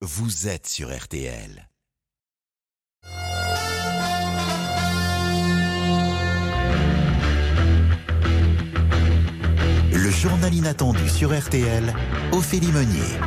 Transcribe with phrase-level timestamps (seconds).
[0.00, 1.68] vous êtes sur RTL.
[9.92, 11.92] Le journal inattendu sur RTL,
[12.30, 13.18] Ophélie Meunier.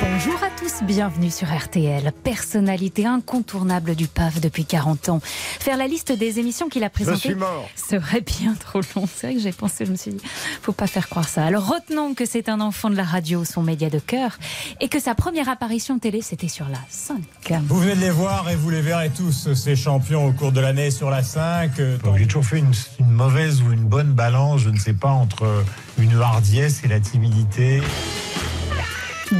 [0.00, 2.12] Bonjour tous, bienvenue sur RTL.
[2.22, 5.20] Personnalité incontournable du PAF depuis 40 ans.
[5.22, 7.36] Faire la liste des émissions qu'il a présentées
[7.76, 9.08] serait bien trop long.
[9.12, 10.22] C'est vrai que j'ai pensé, je me suis dit,
[10.62, 11.44] faut pas faire croire ça.
[11.44, 14.38] Alors retenons que c'est un enfant de la radio, son média de cœur,
[14.80, 17.18] et que sa première apparition télé, c'était sur la 5.
[17.66, 20.60] Vous venez de les voir et vous les verrez tous, ces champions au cours de
[20.60, 21.72] l'année sur la 5.
[22.16, 25.64] J'ai toujours fait une, une mauvaise ou une bonne balance, je ne sais pas, entre
[25.98, 27.80] une hardiesse et la timidité.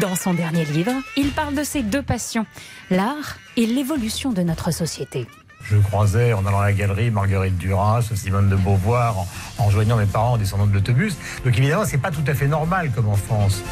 [0.00, 2.46] Dans son dernier livre, il parle de ses deux passions,
[2.90, 5.26] l'art et l'évolution de notre société.
[5.64, 9.27] Je croisais en allant à la galerie Marguerite Duras, Simone de Beauvoir, en,
[9.59, 11.16] en joignant mes parents en descendant de l'autobus.
[11.45, 13.62] Donc évidemment, c'est pas tout à fait normal comme enfance.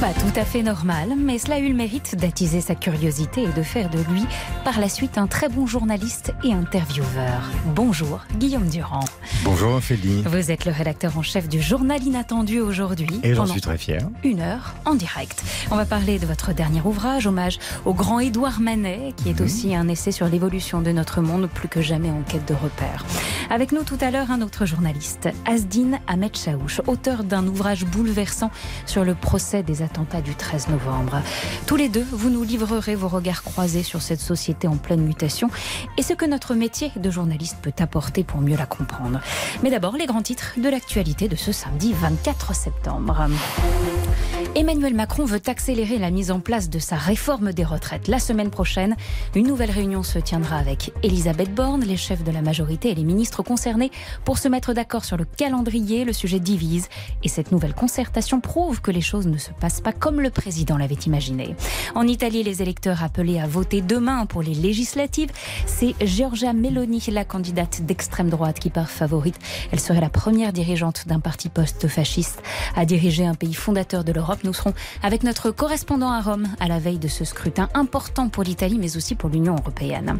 [0.00, 3.52] Pas tout à fait normal, mais cela a eu le mérite d'attiser sa curiosité et
[3.52, 4.26] de faire de lui,
[4.64, 7.42] par la suite, un très bon journaliste et intervieweur.
[7.66, 9.04] Bonjour, Guillaume Durand.
[9.44, 10.22] Bonjour, Ophélie.
[10.26, 13.20] Vous êtes le rédacteur en chef du journal Inattendu aujourd'hui.
[13.22, 14.00] Et j'en suis très fier.
[14.24, 15.42] Une heure en direct.
[15.70, 19.76] On va parler de votre dernier ouvrage, hommage au grand Édouard Manet, qui est aussi
[19.76, 23.04] un essai sur l'évolution de notre monde, plus que jamais en quête de repères.
[23.50, 28.50] Avec nous tout à l'heure, un autre journaliste, Asdine Ahmed Chaouch, auteur d'un ouvrage bouleversant
[28.86, 31.20] sur le procès des attentats du 13 novembre.
[31.66, 35.50] Tous les deux, vous nous livrerez vos regards croisés sur cette société en pleine mutation
[35.98, 39.20] et ce que notre métier de journaliste peut apporter pour mieux la comprendre.
[39.62, 43.28] Mais d'abord, les grands titres de l'actualité de ce samedi 24 septembre.
[44.56, 48.06] Emmanuel Macron veut accélérer la mise en place de sa réforme des retraites.
[48.06, 48.94] La semaine prochaine,
[49.34, 53.02] une nouvelle réunion se tiendra avec Elisabeth Borne, les chefs de la majorité et les
[53.02, 53.90] ministres concernés
[54.24, 56.04] pour se mettre d'accord sur le calendrier.
[56.04, 56.88] Le sujet divise
[57.24, 60.76] et cette nouvelle concertation prouve que les choses ne se passent pas comme le président
[60.76, 61.56] l'avait imaginé.
[61.96, 65.32] En Italie, les électeurs appelés à voter demain pour les législatives,
[65.66, 69.38] c'est Giorgia Meloni, la candidate d'extrême droite qui part favorite.
[69.72, 72.40] Elle serait la première dirigeante d'un parti post-fasciste
[72.76, 74.42] à diriger un pays fondateur de l'Europe.
[74.44, 78.42] Nous serons avec notre correspondant à Rome à la veille de ce scrutin important pour
[78.42, 80.18] l'Italie, mais aussi pour l'Union européenne.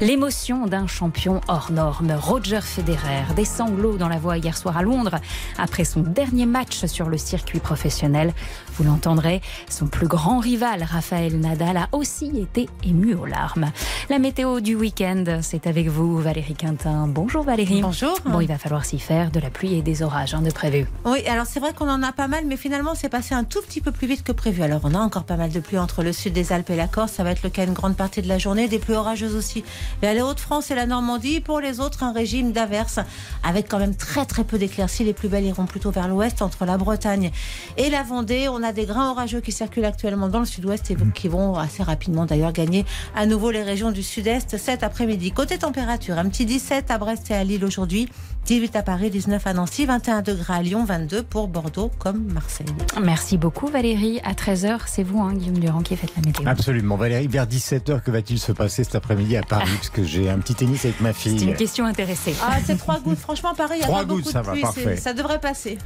[0.00, 4.82] L'émotion d'un champion hors norme, Roger Federer, des sanglots dans la voix hier soir à
[4.82, 5.16] Londres
[5.58, 8.32] après son dernier match sur le circuit professionnel.
[8.78, 13.70] Vous l'entendrez, son plus grand rival, Raphaël Nadal, a aussi été ému aux larmes.
[14.10, 17.06] La météo du week-end, c'est avec vous, Valérie Quintin.
[17.08, 17.80] Bonjour Valérie.
[17.80, 18.18] Bonjour.
[18.26, 20.86] Bon, il va falloir s'y faire, de la pluie et des orages hein, de prévu.
[21.06, 23.62] Oui, alors c'est vrai qu'on en a pas mal, mais finalement c'est passé un tout
[23.62, 24.62] petit peu plus vite que prévu.
[24.62, 26.86] Alors on a encore pas mal de pluie entre le sud des Alpes et la
[26.86, 29.36] Corse, ça va être le cas une grande partie de la journée, des pluies orageuses
[29.36, 29.64] aussi.
[30.02, 33.00] À les Hauts-de-France et la Normandie, pour les autres, un régime d'averses
[33.42, 35.04] avec quand même très très peu d'éclaircies.
[35.04, 37.32] Les plus belles iront plutôt vers l'ouest, entre la Bretagne
[37.78, 38.48] et la Vendée.
[38.48, 41.82] On a des grains orageux qui circulent actuellement dans le sud-ouest et qui vont assez
[41.82, 42.84] rapidement d'ailleurs gagner
[43.14, 45.32] à nouveau les régions du sud-est cet après-midi.
[45.32, 48.08] Côté température, un petit 17 à Brest et à Lille aujourd'hui,
[48.46, 52.66] 18 à Paris, 19 à Nancy, 21 degrés à Lyon, 22 pour Bordeaux comme Marseille.
[53.02, 54.20] Merci beaucoup Valérie.
[54.24, 56.46] À 13h, c'est vous, hein, Guillaume Durand, qui faites la météo.
[56.48, 56.96] Absolument.
[56.96, 59.70] Valérie, vers 17h, que va-t-il se passer cet après-midi à Paris?
[59.76, 61.54] Parce que j'ai un petit tennis avec ma C'est une fille.
[61.54, 62.34] question intéressée.
[62.40, 63.18] Ah, c'est trois gouttes.
[63.18, 64.62] Franchement, Paris, il y a Trois pas beaucoup gouttes, ça de va, pluie.
[64.62, 64.96] parfait.
[64.96, 65.78] Ça devrait passer.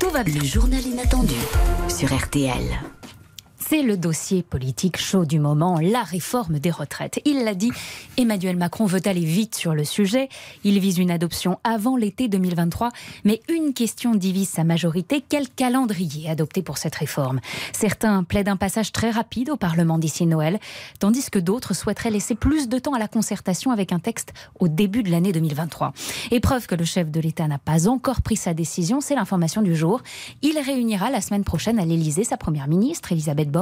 [0.00, 0.40] Tout va bien.
[0.40, 1.34] Le journal inattendu
[1.88, 2.62] sur RTL.
[3.70, 7.20] C'est le dossier politique chaud du moment, la réforme des retraites.
[7.26, 7.70] Il l'a dit,
[8.16, 10.30] Emmanuel Macron veut aller vite sur le sujet.
[10.64, 12.88] Il vise une adoption avant l'été 2023.
[13.24, 15.22] Mais une question divise sa majorité.
[15.28, 17.40] Quel calendrier adopter pour cette réforme?
[17.74, 20.60] Certains plaident un passage très rapide au Parlement d'ici Noël,
[20.98, 24.68] tandis que d'autres souhaiteraient laisser plus de temps à la concertation avec un texte au
[24.68, 25.92] début de l'année 2023.
[26.30, 29.60] Et preuve que le chef de l'État n'a pas encore pris sa décision, c'est l'information
[29.60, 30.00] du jour.
[30.40, 33.57] Il réunira la semaine prochaine à l'Élysée sa première ministre, Elisabeth Borne,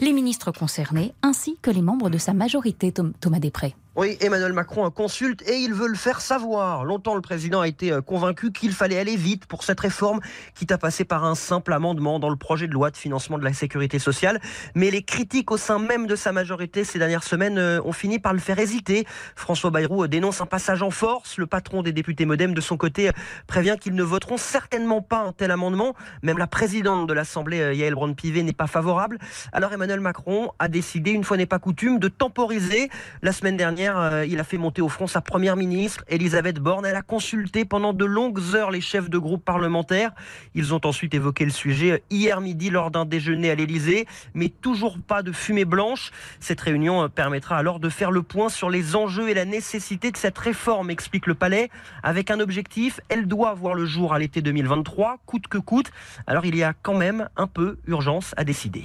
[0.00, 3.74] les ministres concernés, ainsi que les membres de sa majorité, Thomas Després.
[3.96, 6.84] Oui, Emmanuel Macron consulte et il veut le faire savoir.
[6.84, 10.20] Longtemps, le président a été euh, convaincu qu'il fallait aller vite pour cette réforme,
[10.54, 13.42] quitte à passer par un simple amendement dans le projet de loi de financement de
[13.42, 14.40] la sécurité sociale.
[14.76, 18.20] Mais les critiques au sein même de sa majorité ces dernières semaines euh, ont fini
[18.20, 19.08] par le faire hésiter.
[19.34, 21.36] François Bayrou euh, dénonce un passage en force.
[21.36, 23.10] Le patron des députés modem, de son côté,
[23.48, 25.96] prévient qu'ils ne voteront certainement pas un tel amendement.
[26.22, 29.18] Même la présidente de l'Assemblée, Yael Braun-Pivet, n'est pas favorable.
[29.52, 32.88] Alors Emmanuel Macron a décidé, une fois n'est pas coutume, de temporiser.
[33.22, 36.86] La semaine dernière, euh, il a fait monter au front sa première ministre, Elisabeth Borne.
[36.86, 40.12] Elle a consulté pendant de longues heures les chefs de groupe parlementaires.
[40.54, 44.98] Ils ont ensuite évoqué le sujet hier midi lors d'un déjeuner à l'Elysée, mais toujours
[44.98, 46.10] pas de fumée blanche.
[46.40, 50.16] Cette réunion permettra alors de faire le point sur les enjeux et la nécessité de
[50.16, 51.70] cette réforme, explique le Palais,
[52.02, 55.90] avec un objectif, elle doit voir le jour à l'été 2023, coûte que coûte.
[56.26, 58.84] Alors il y a quand même un peu urgence à décider.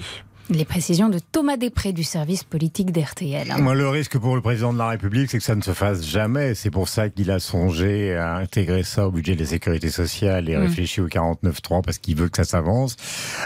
[0.51, 3.47] Les précisions de Thomas Després du service politique d'RTL.
[3.57, 6.05] Moi, le risque pour le président de la République, c'est que ça ne se fasse
[6.05, 6.53] jamais.
[6.53, 10.47] C'est pour ça qu'il a songé à intégrer ça au budget de la sécurité sociale
[10.47, 10.61] et mmh.
[10.61, 12.95] réfléchi au 49.3 parce qu'il veut que ça s'avance.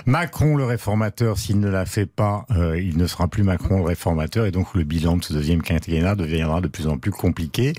[0.05, 3.85] Macron, le réformateur, s'il ne l'a fait pas, euh, il ne sera plus Macron le
[3.85, 7.73] réformateur et donc le bilan de ce deuxième quinquennat deviendra de plus en plus compliqué.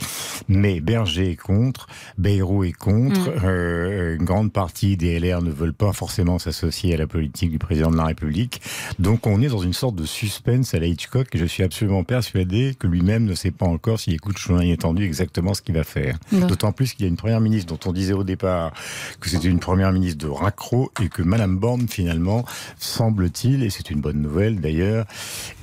[0.49, 3.45] Mais Berger est contre, Bayrou est contre, mmh.
[3.45, 7.59] euh, une grande partie des LR ne veulent pas forcément s'associer à la politique du
[7.59, 8.63] président de la République.
[8.99, 12.05] Donc on est dans une sorte de suspense à la Hitchcock et je suis absolument
[12.05, 15.85] persuadé que lui-même ne sait pas encore s'il écoute Chemin étendu exactement ce qu'il va
[15.85, 16.19] faire.
[16.33, 18.73] D'autant plus qu'il y a une première ministre dont on disait au départ
[19.21, 22.45] que c'était une première ministre de raccro et que Madame Borne finalement
[22.79, 25.07] semble-t-il, et c'est une bonne nouvelle d'ailleurs,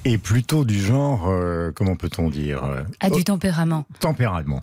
[0.06, 3.86] est plutôt du genre, euh, comment peut-on dire euh, À du tempérament.
[4.00, 4.62] Tempérament.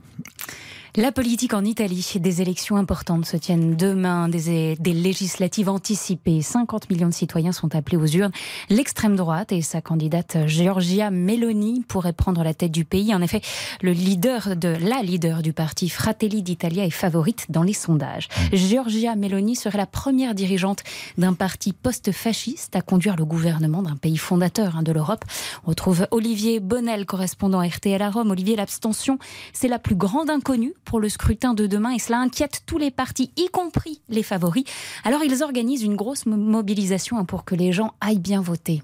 [0.96, 6.40] La politique en Italie, des élections importantes se tiennent demain, des, des, législatives anticipées.
[6.40, 8.30] 50 millions de citoyens sont appelés aux urnes.
[8.70, 13.12] L'extrême droite et sa candidate Giorgia Meloni pourraient prendre la tête du pays.
[13.12, 13.40] En effet,
[13.82, 18.28] le leader de la leader du parti Fratelli d'Italia est favorite dans les sondages.
[18.28, 18.56] Mmh.
[18.56, 20.84] Giorgia Meloni serait la première dirigeante
[21.18, 25.24] d'un parti post-fasciste à conduire le gouvernement d'un pays fondateur hein, de l'Europe.
[25.64, 28.30] On retrouve Olivier Bonnel, correspondant RTL à Rome.
[28.30, 29.18] Olivier, l'abstention,
[29.52, 32.90] c'est la plus grande inconnue pour le scrutin de demain et cela inquiète tous les
[32.90, 34.64] partis, y compris les favoris.
[35.04, 38.82] Alors ils organisent une grosse mobilisation hein, pour que les gens aillent bien voter.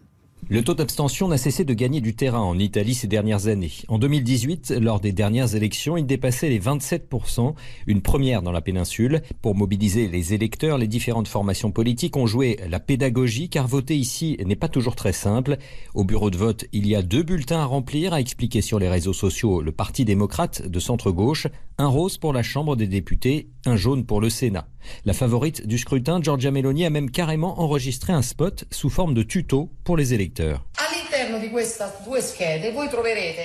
[0.53, 3.71] Le taux d'abstention n'a cessé de gagner du terrain en Italie ces dernières années.
[3.87, 7.55] En 2018, lors des dernières élections, il dépassait les 27%,
[7.87, 9.23] une première dans la péninsule.
[9.43, 14.39] Pour mobiliser les électeurs, les différentes formations politiques ont joué la pédagogie, car voter ici
[14.45, 15.57] n'est pas toujours très simple.
[15.95, 18.89] Au bureau de vote, il y a deux bulletins à remplir, a expliqué sur les
[18.89, 21.47] réseaux sociaux le Parti démocrate de centre-gauche,
[21.79, 24.67] un rose pour la Chambre des députés, un jaune pour le Sénat.
[25.05, 29.23] La favorite du scrutin, Giorgia Meloni, a même carrément enregistré un spot sous forme de
[29.23, 30.40] tuto pour les électeurs.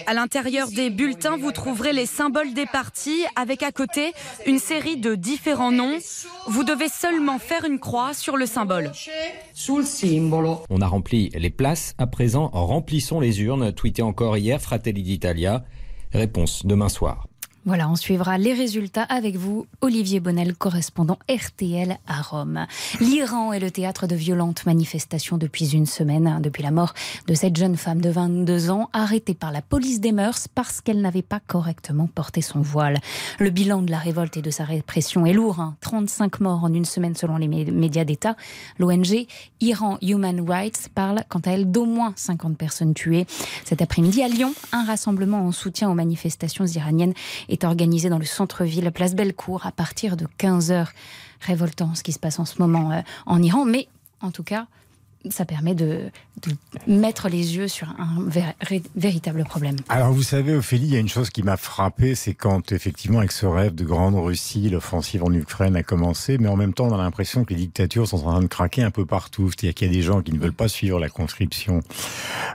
[0.07, 4.13] À l'intérieur des bulletins, vous trouverez les symboles des partis avec à côté
[4.45, 5.97] une série de différents noms.
[6.47, 8.92] Vous devez seulement faire une croix sur le symbole.
[10.69, 11.94] On a rempli les places.
[11.97, 13.74] À présent, remplissons les urnes.
[13.74, 15.63] Tweeté encore hier Fratelli d'Italia.
[16.13, 17.27] Réponse demain soir.
[17.67, 22.67] Voilà, on suivra les résultats avec vous, Olivier Bonnel, correspondant RTL à Rome.
[23.00, 26.94] L'Iran est le théâtre de violentes manifestations depuis une semaine, hein, depuis la mort
[27.25, 31.01] de cette jeune femme de 22 ans, arrêtée par la police des mœurs parce qu'elle
[31.01, 33.00] n'avait pas correctement porté son voile.
[33.39, 35.73] Le bilan de la révolte et de sa répression est lourd.
[35.81, 36.38] 35 hein.
[36.41, 38.35] morts en une semaine selon les médias d'État.
[38.77, 39.25] L'ONG
[39.62, 43.25] Iran Human Rights parle quant à elle d'au moins 50 personnes tuées.
[43.63, 47.15] Cet après-midi à Lyon, un rassemblement en soutien aux manifestations iraniennes
[47.63, 50.87] organisé dans le centre-ville, place Bellecour, à partir de 15h.
[51.41, 53.87] Révoltant ce qui se passe en ce moment euh, en Iran, mais
[54.21, 54.67] en tout cas,
[55.30, 56.12] ça permet de,
[56.88, 58.25] mettre les yeux sur un
[58.95, 59.75] véritable problème.
[59.89, 63.19] Alors vous savez, Ophélie, il y a une chose qui m'a frappé, c'est quand effectivement
[63.19, 66.88] avec ce rêve de grande Russie, l'offensive en Ukraine a commencé, mais en même temps
[66.88, 69.50] on a l'impression que les dictatures sont en train de craquer un peu partout.
[69.50, 71.80] C'est-à-dire qu'il y a des gens qui ne veulent pas suivre la conscription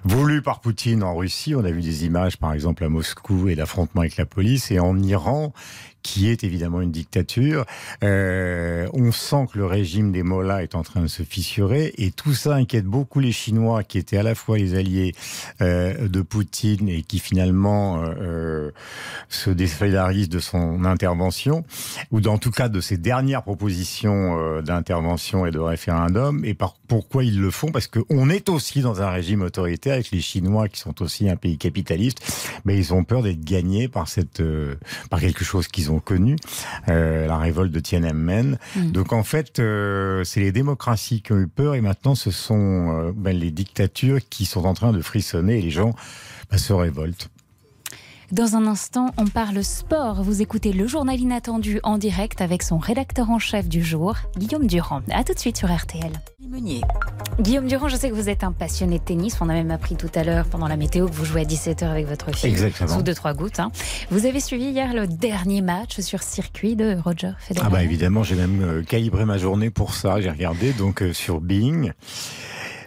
[0.05, 1.55] voulue par Poutine en Russie.
[1.55, 4.79] On a vu des images par exemple à Moscou et l'affrontement avec la police, et
[4.79, 5.53] en Iran,
[6.02, 7.64] qui est évidemment une dictature.
[8.02, 12.11] Euh, on sent que le régime des Mollahs est en train de se fissurer et
[12.11, 15.14] tout ça inquiète beaucoup les Chinois qui étaient à la fois les alliés
[15.61, 18.71] euh, de Poutine et qui finalement euh, euh
[19.28, 21.64] se désolidarisent de son intervention
[22.11, 26.45] ou en tout cas de ses dernières propositions euh, d'intervention et de référendum.
[26.45, 27.71] Et par, pourquoi ils le font?
[27.71, 31.37] Parce qu'on est aussi dans un régime autoritaire avec les Chinois qui sont aussi un
[31.37, 32.19] pays capitaliste,
[32.64, 34.75] mais ils ont peur d'être gagnés par cette euh,
[35.11, 36.37] par quelque chose qu'ils ont connu,
[36.88, 38.59] euh, la révolte de Tiananmen.
[38.76, 38.90] Mm.
[38.92, 42.90] Donc en fait, euh, c'est les démocraties qui ont eu peur et maintenant ce sont
[42.92, 45.94] euh, ben, les dictatures qui sont en train de frissonner et les gens
[46.50, 47.28] ben, se révoltent.
[48.33, 50.23] Dans un instant, on parle sport.
[50.23, 54.69] Vous écoutez le journal inattendu en direct avec son rédacteur en chef du jour, Guillaume
[54.69, 55.01] Durand.
[55.11, 56.13] A tout de suite sur RTL.
[57.41, 59.37] Guillaume Durand, je sais que vous êtes un passionné de tennis.
[59.41, 61.85] On a même appris tout à l'heure pendant la météo que vous jouez à 17h
[61.85, 62.51] avec votre fille.
[62.51, 62.95] Exactement.
[62.95, 63.59] Sous deux, trois gouttes.
[63.59, 63.73] Hein.
[64.13, 67.67] Vous avez suivi hier le dernier match sur circuit de Roger Federer.
[67.67, 70.21] Ah bah évidemment, j'ai même euh, calibré ma journée pour ça.
[70.21, 71.93] J'ai regardé donc euh, sur Bing.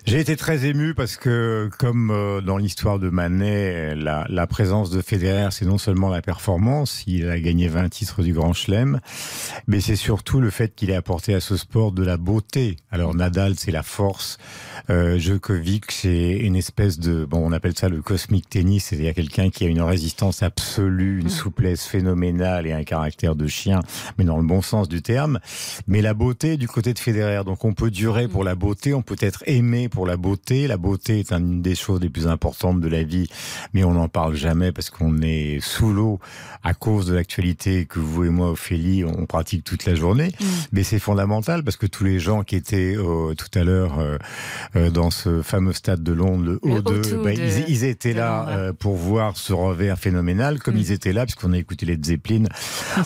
[0.06, 4.90] J'ai été très ému parce que, comme euh, dans l'histoire de Manet, la, la présence
[4.90, 9.00] de Federer, c'est non seulement la performance, il a gagné 20 titres du Grand Chelem,
[9.66, 12.76] mais c'est surtout le fait qu'il ait apporté à ce sport de la beauté.
[12.92, 14.40] Alors Nadal, c'est la force,
[14.90, 19.50] euh, Djokovic, c'est une espèce de, bon, on appelle ça le cosmic tennis, c'est-à-dire quelqu'un
[19.50, 23.80] qui a une résistance absolue, une souplesse phénoménale et un caractère de chien,
[24.18, 25.40] mais dans le bon sens du terme.
[25.88, 29.02] Mais la beauté du côté de Federer, donc on peut durer pour la beauté, on
[29.02, 30.68] peut être aimé pour la beauté.
[30.68, 33.30] La beauté est une des choses les plus importantes de la vie,
[33.74, 36.20] mais on n'en parle jamais parce qu'on est sous l'eau
[36.64, 40.30] à cause de l'actualité que vous et moi, Ophélie, on pratique toute la journée.
[40.40, 40.46] Mm.
[40.72, 44.18] Mais c'est fondamental parce que tous les gens qui étaient euh, tout à l'heure euh,
[44.76, 49.38] euh, dans ce fameux stade de Londres, le O2, ben, ils, étaient là pour voir
[49.38, 50.80] ce revers phénoménal, comme mm.
[50.80, 52.46] ils étaient là, puisqu'on a écouté les Zeppelin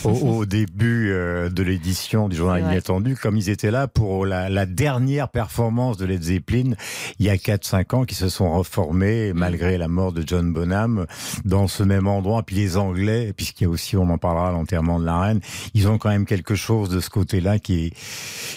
[0.04, 5.30] au, début de l'édition du journal inattendu, comme ils étaient là pour la, la dernière
[5.30, 6.74] performance de Led Zeppelin
[7.20, 11.06] il y a 4-5 ans qui se sont reformés malgré la mort de John Bonham
[11.46, 12.44] dans ce même endroit.
[12.44, 15.40] Puis les Anglais, puisqu'il y a aussi, on en parlera, l'enterrement de la reine,
[15.74, 17.94] ils ont quand même quelque chose de ce côté-là qui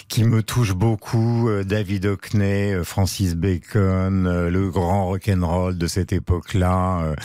[0.07, 1.49] qui me touche beaucoup.
[1.49, 7.15] Euh, David Hockney, euh, Francis Bacon, euh, le grand rock'n'roll de cette époque-là,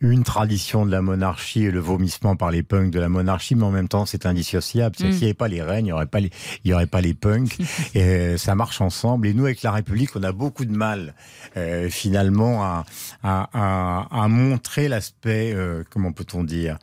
[0.00, 3.64] une tradition de la monarchie et le vomissement par les punks de la monarchie, mais
[3.64, 4.96] en même temps c'est indissociable.
[4.96, 6.30] S'il n'y avait pas les reines, il n'y aurait pas les,
[6.64, 7.56] il y aurait pas les punks.
[7.94, 9.26] et ça marche ensemble.
[9.26, 11.14] Et nous, avec la République, on a beaucoup de mal
[11.56, 12.84] euh, finalement à,
[13.22, 16.78] à, à, montrer l'aspect, euh, comment peut-on dire,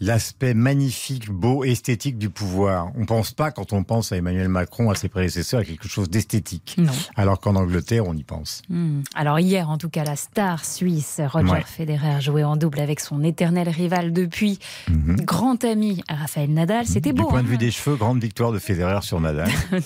[0.00, 2.90] l'aspect magnifique, beau, esthétique du pouvoir.
[2.96, 6.08] On pense pas, quand on pense à Emmanuel Macron, à ses prédécesseurs, à quelque chose
[6.08, 6.76] d'esthétique.
[7.16, 8.62] Alors qu'en Angleterre, on y pense.
[8.68, 9.00] Hmm.
[9.14, 13.22] Alors hier, en tout cas, la star suisse Roger Federer jouait en double avec son
[13.24, 15.16] éternel rival depuis, mhm.
[15.22, 16.86] grand ami Raphaël Nadal.
[16.86, 17.24] C'était beau.
[17.24, 17.58] Du point de vue hein.
[17.58, 19.50] des cheveux, grande victoire de Federer sur Nadal.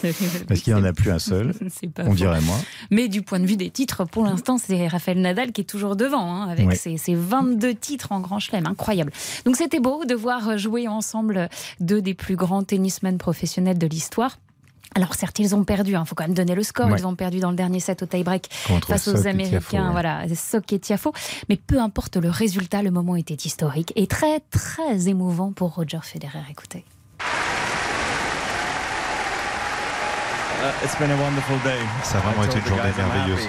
[0.49, 1.55] parce qu'il n'en a plus un seul.
[1.99, 2.57] on dirait moi.
[2.91, 5.97] Mais du point de vue des titres, pour l'instant, c'est Raphaël Nadal qui est toujours
[5.97, 8.67] devant, hein, avec ses, ses 22 titres en grand chelem.
[8.67, 9.13] Incroyable.
[9.45, 11.49] Donc c'était beau de voir jouer ensemble
[11.81, 14.39] deux des plus grands tennismen professionnels de l'histoire.
[14.95, 17.15] Alors certes, ils ont perdu, il hein, faut quand même donner le score, ils ont
[17.15, 18.51] perdu dans le dernier set au tie-break
[18.87, 21.13] face aux Américains, voilà, Sok et Tiafo.
[21.49, 26.01] Mais peu importe le résultat, le moment était historique et très très émouvant pour Roger
[26.03, 26.43] Federer.
[26.51, 26.85] Écoutez.
[30.63, 30.87] Uh,
[32.05, 33.49] Ça a vraiment été une journée merveilleuse.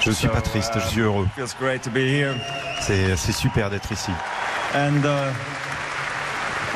[0.00, 1.26] Je ne suis pas triste, je suis heureux.
[2.80, 4.12] C'est super d'être ici.
[4.74, 5.32] And uh,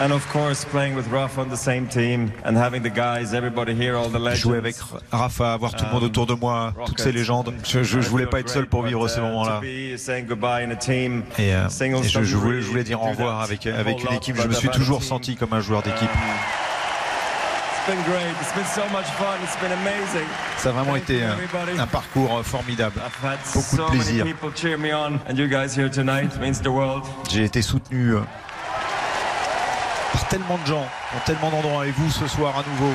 [0.01, 3.75] and of course playing with Rafa on the same team and having the guys, everybody
[3.75, 4.41] here, all the legends.
[4.41, 4.77] Jouer avec
[5.11, 7.53] Rafa, avoir tout le monde autour de moi, toutes ces légendes.
[7.65, 9.61] Je, je, je voulais pas être seul pour vivre ces moments-là.
[11.39, 14.37] Et, euh, et je, je, voulais, je voulais dire au revoir avec avec une équipe.
[14.37, 16.11] Je me suis toujours senti comme un joueur d'équipe.
[20.59, 21.37] Ça a vraiment été un,
[21.81, 23.01] un parcours formidable.
[23.55, 24.25] Beaucoup de plaisir.
[27.31, 28.21] J'ai été soutenu euh,
[30.13, 32.93] par tellement de gens, dans tellement d'endroits, et vous ce soir à nouveau.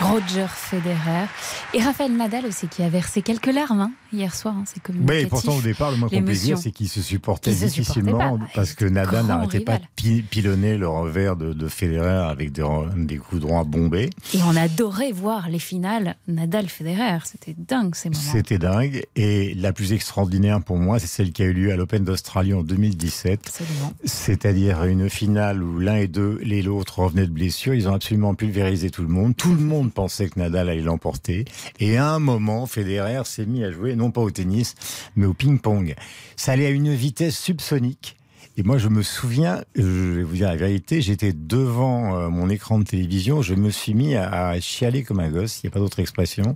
[0.00, 1.24] Roger Federer
[1.72, 4.54] et Raphaël Nadal aussi qui a versé quelques larmes hein, hier soir.
[4.56, 7.54] Hein, c'est Mais pourtant au départ, le moins qu'on peut dire, c'est qu'il se supportait
[7.54, 12.64] difficilement parce que Nadal n'arrêtait pas de pilonner le revers de, Federer avec des,
[12.96, 14.10] des, coups droits bombés.
[14.34, 17.18] Et on adorait voir les finales Nadal-Federer.
[17.24, 18.22] C'était dingue ces moments.
[18.22, 19.04] C'était dingue.
[19.16, 22.54] Et la plus extraordinaire pour moi, c'est celle qui a eu lieu à l'Open d'Australie
[22.54, 23.62] en 2017.
[24.04, 27.74] C'est-à-dire une finale où l'un et deux, et l'autre revenaient de blessure.
[27.74, 29.36] Ils ont absolument pulvérisé tout le monde.
[29.36, 31.44] Tout le monde pensait que Nadal allait l'emporter.
[31.80, 34.74] Et à un moment, Federer s'est mis à jouer, non pas au tennis,
[35.16, 35.94] mais au ping-pong.
[36.36, 38.16] Ça allait à une vitesse subsonique.
[38.58, 42.48] Et moi, je me souviens, je vais vous dire la vérité, j'étais devant euh, mon
[42.48, 45.72] écran de télévision, je me suis mis à, chialer comme un gosse, il n'y a
[45.72, 46.54] pas d'autre expression,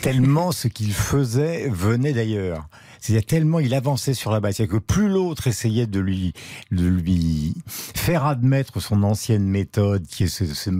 [0.00, 2.68] tellement ce qu'il faisait venait d'ailleurs.
[2.98, 4.56] C'est-à-dire tellement il avançait sur la base.
[4.56, 6.32] C'est-à-dire que plus l'autre essayait de lui,
[6.72, 10.70] de lui faire admettre son ancienne méthode, qui est ce,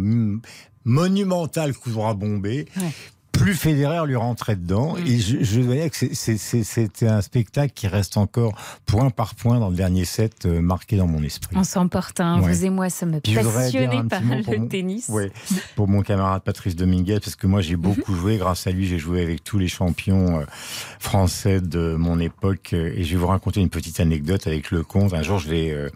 [0.85, 2.67] monumental coup droit bombé
[3.33, 4.95] plus Federer lui rentrait dedans.
[4.95, 5.07] Mm.
[5.07, 8.53] Et je, je, voyais que c'était un spectacle qui reste encore
[8.87, 11.57] point par point dans le dernier set euh, marqué dans mon esprit.
[11.57, 12.41] On s'emporte, hein.
[12.41, 15.07] vous et moi sommes passionnés par le tennis.
[15.09, 15.25] Oui,
[15.77, 17.83] pour mon camarade Patrice Dominguez, parce que moi j'ai mhm.
[17.83, 18.37] beaucoup joué.
[18.37, 20.45] Grâce à lui, j'ai joué avec tous les champions euh,
[20.99, 22.71] français de mon époque.
[22.75, 25.15] Euh, et je vais vous raconter une petite anecdote avec le comte.
[25.15, 25.91] Un jour, je vais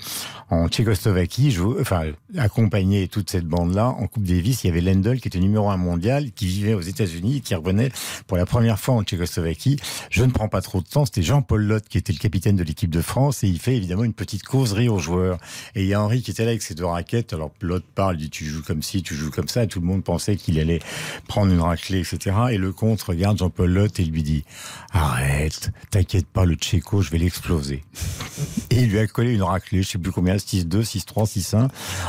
[0.48, 5.18] en Tchécoslovaquie, je, enfin, accompagné toute cette bande-là en Coupe Davis, il y avait Lendl
[5.18, 7.90] qui était numéro un mondial, qui vivait aux États-Unis, qui revenait
[8.26, 9.78] pour la première fois en Tchécoslovaquie.
[10.10, 11.04] Je ne prends pas trop de temps.
[11.04, 14.04] C'était Jean-Paul Lotte qui était le capitaine de l'équipe de France et il fait évidemment
[14.04, 15.38] une petite causerie aux joueurs.
[15.74, 17.32] Et il y a Henri qui était là avec ses deux raquettes.
[17.32, 19.64] Alors Lotte parle, dit tu joues comme ci, tu joues comme ça.
[19.64, 20.80] Et tout le monde pensait qu'il allait
[21.28, 22.36] prendre une raclée, etc.
[22.50, 24.44] Et le compte regarde Jean-Paul Lotte et lui dit
[24.92, 27.84] arrête, t'inquiète pas, le Tchéco, je vais l'exploser.
[28.70, 31.68] Et il lui a collé une raclée, je sais plus combien, 6-2, 6-3, 6-1,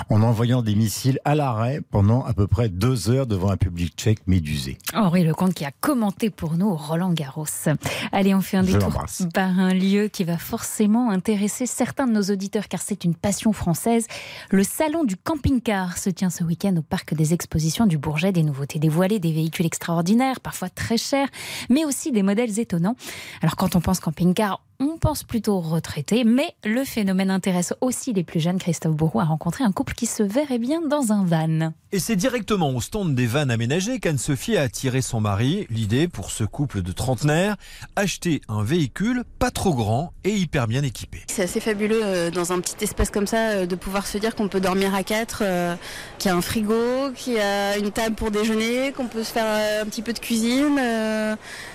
[0.09, 3.93] en envoyant des missiles à l'arrêt pendant à peu près deux heures devant un public
[3.95, 4.77] tchèque médusé.
[5.07, 7.45] Henri Lecomte qui a commenté pour nous Roland Garros.
[8.11, 12.23] Allez, on fait un détour par un lieu qui va forcément intéresser certains de nos
[12.23, 14.05] auditeurs car c'est une passion française.
[14.49, 18.33] Le salon du camping-car se tient ce week-end au parc des expositions du Bourget.
[18.33, 21.29] Des nouveautés dévoilées, des véhicules extraordinaires, parfois très chers,
[21.69, 22.97] mais aussi des modèles étonnants.
[23.41, 28.23] Alors quand on pense camping-car, on pense plutôt retraité, mais le phénomène intéresse aussi les
[28.23, 28.59] plus jeunes.
[28.59, 31.73] Christophe Bourreau a rencontré un couple qui se verrait bien dans un van.
[31.91, 35.65] Et c'est directement au stand des vannes aménagées qu'Anne-Sophie a attiré son mari.
[35.69, 37.55] L'idée pour ce couple de trentenaires,
[37.95, 41.23] acheter un véhicule pas trop grand et hyper bien équipé.
[41.27, 44.35] C'est assez fabuleux euh, dans un petit espace comme ça euh, de pouvoir se dire
[44.35, 45.75] qu'on peut dormir à quatre, euh,
[46.19, 49.31] qu'il y a un frigo, qu'il y a une table pour déjeuner, qu'on peut se
[49.31, 50.79] faire un petit peu de cuisine.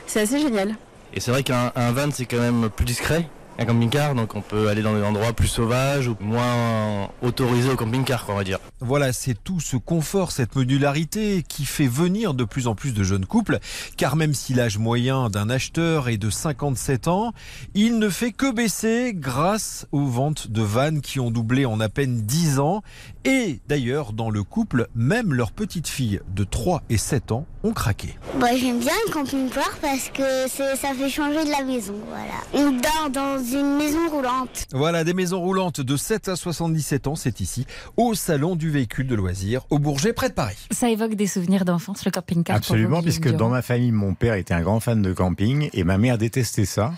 [0.06, 0.76] C'est assez génial.
[1.14, 3.28] Et c'est vrai qu'un van, c'est quand même plus discret
[3.58, 7.76] un camping-car, donc on peut aller dans des endroits plus sauvages ou moins autorisés au
[7.76, 8.58] camping-car, on va dire.
[8.80, 13.02] Voilà, c'est tout ce confort, cette modularité qui fait venir de plus en plus de
[13.02, 13.58] jeunes couples,
[13.96, 17.32] car même si l'âge moyen d'un acheteur est de 57 ans,
[17.74, 21.88] il ne fait que baisser grâce aux ventes de vannes qui ont doublé en à
[21.88, 22.82] peine 10 ans.
[23.24, 27.72] Et d'ailleurs, dans le couple, même leurs petites filles de 3 et 7 ans ont
[27.72, 28.16] craqué.
[28.40, 31.94] Bah, J'aime bien le camping-car parce que ça fait changer de la maison.
[32.08, 32.66] Voilà.
[32.66, 34.66] On dort dans une maison roulante.
[34.72, 39.06] Voilà, des maisons roulantes de 7 à 77 ans, c'est ici, au Salon du véhicule
[39.06, 40.56] de loisirs, au Bourget, près de Paris.
[40.70, 44.54] Ça évoque des souvenirs d'enfance, le camping-car Absolument, puisque dans ma famille, mon père était
[44.54, 46.92] un grand fan de camping et ma mère détestait ça.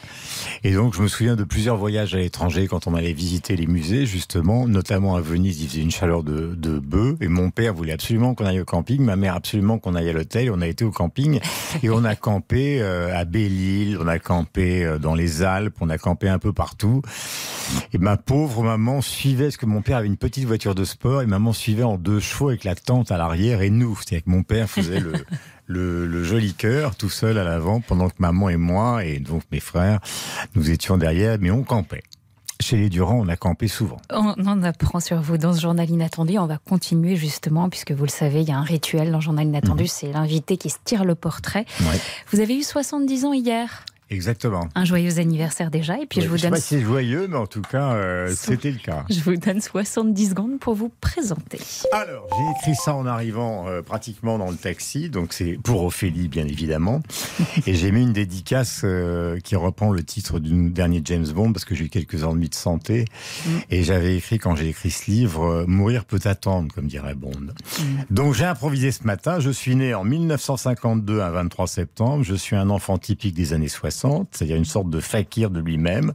[0.63, 3.67] Et donc, je me souviens de plusieurs voyages à l'étranger quand on allait visiter les
[3.67, 7.75] musées, justement, notamment à Venise, il faisait une chaleur de, de bœuf et mon père
[7.75, 10.51] voulait absolument qu'on aille au camping, ma mère absolument qu'on aille à l'hôtel.
[10.51, 11.41] On a été au camping
[11.83, 15.91] et on a campé euh, à Belle-Île, on a campé euh, dans les Alpes, on
[15.91, 17.03] a campé un peu partout.
[17.93, 21.23] Et ma pauvre maman suivait, parce que mon père avait une petite voiture de sport,
[21.23, 23.97] et maman suivait en deux chevaux avec la tente à l'arrière et nous.
[23.97, 25.00] C'est-à-dire que mon père faisait
[25.67, 29.43] le, le, joli cœur tout seul à l'avant, pendant que maman et moi, et donc
[29.50, 30.00] mes frères,
[30.55, 32.03] nous étions derrière, mais on campait.
[32.61, 33.99] Chez les Durand, on a campé souvent.
[34.11, 36.38] On en apprend sur vous dans ce journal inattendu.
[36.38, 39.23] On va continuer justement, puisque vous le savez, il y a un rituel dans le
[39.23, 39.88] journal inattendu, mhm.
[39.88, 41.66] c'est l'invité qui se tire le portrait.
[42.31, 43.85] Vous avez eu 70 ans hier?
[44.11, 44.69] Exactement.
[44.75, 45.99] Un joyeux anniversaire déjà.
[45.99, 46.38] Et puis je vous donne.
[46.38, 49.05] Je sais pas si c'est joyeux, mais en tout cas, euh, c'était le cas.
[49.09, 51.59] Je vous donne 70 secondes pour vous présenter.
[51.90, 55.09] Alors, j'ai écrit ça en arrivant euh, pratiquement dans le taxi.
[55.09, 57.03] Donc, c'est pour Ophélie, bien évidemment.
[57.67, 61.64] et j'ai mis une dédicace euh, qui reprend le titre du dernier James Bond parce
[61.64, 63.07] que j'ai eu quelques ennuis de santé.
[63.47, 63.51] Mm.
[63.71, 67.31] Et j'avais écrit, quand j'ai écrit ce livre, Mourir peut attendre, comme dirait Bond.
[67.31, 67.83] Mm.
[68.11, 69.40] Donc, j'ai improvisé ce matin.
[69.40, 72.23] Je suis né en 1952, un 23 septembre.
[72.23, 73.93] Je suis un enfant typique des années 60
[74.33, 76.12] c'est-à-dire une sorte de fakir de lui-même,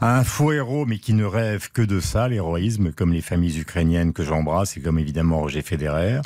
[0.00, 4.12] un faux héros mais qui ne rêve que de ça, l'héroïsme, comme les familles ukrainiennes
[4.12, 6.20] que j'embrasse et comme évidemment Roger Federer.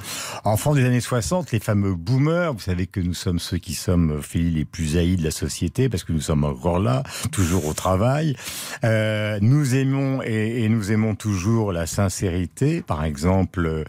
[0.45, 4.21] Enfant des années 60, les fameux boomers, vous savez que nous sommes ceux qui sommes
[4.35, 7.03] les plus haïs de la société parce que nous sommes encore là,
[7.33, 8.37] toujours au travail.
[8.85, 13.85] Euh, nous aimons et, nous aimons toujours la sincérité, par exemple.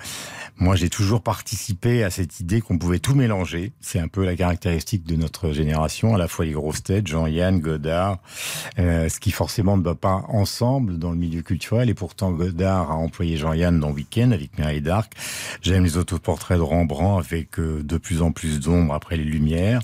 [0.58, 3.74] Moi, j'ai toujours participé à cette idée qu'on pouvait tout mélanger.
[3.82, 7.60] C'est un peu la caractéristique de notre génération, à la fois les grosses têtes, Jean-Yann,
[7.60, 8.20] Godard,
[8.80, 11.90] euh, ce qui forcément ne va pas ensemble dans le milieu culturel.
[11.90, 15.14] Et pourtant, Godard a employé Jean-Yann dans Week-end avec Mary Dark.
[15.62, 19.82] J'aime les autoportraits de Rembrandt avec euh, de plus en plus d'ombre après les lumières.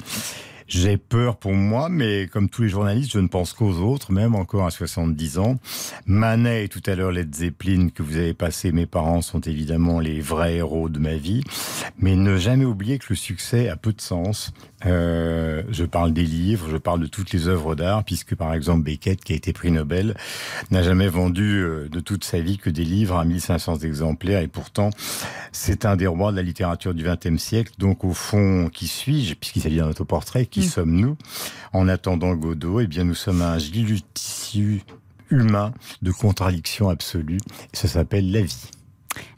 [0.73, 4.35] J'ai peur pour moi, mais comme tous les journalistes, je ne pense qu'aux autres, même
[4.35, 5.57] encore à 70 ans.
[6.05, 9.99] Manet et tout à l'heure Led Zeppelin que vous avez passé, mes parents sont évidemment
[9.99, 11.43] les vrais héros de ma vie.
[11.99, 14.53] Mais ne jamais oublier que le succès a peu de sens.
[14.85, 18.83] Euh, je parle des livres, je parle de toutes les œuvres d'art, puisque par exemple
[18.83, 20.15] Beckett, qui a été prix Nobel,
[20.71, 24.47] n'a jamais vendu euh, de toute sa vie que des livres à 1500 exemplaires, et
[24.47, 24.89] pourtant
[25.51, 27.73] c'est un des rois de la littérature du XXe siècle.
[27.77, 30.69] Donc au fond, qui suis-je, puisqu'il s'agit d'un autoportrait, qui mm.
[30.69, 31.17] sommes-nous?
[31.73, 33.57] En attendant Godot, eh bien nous sommes un
[34.13, 34.83] tissu
[35.29, 37.39] humain de contradiction absolue,
[37.73, 38.69] et ça s'appelle la vie.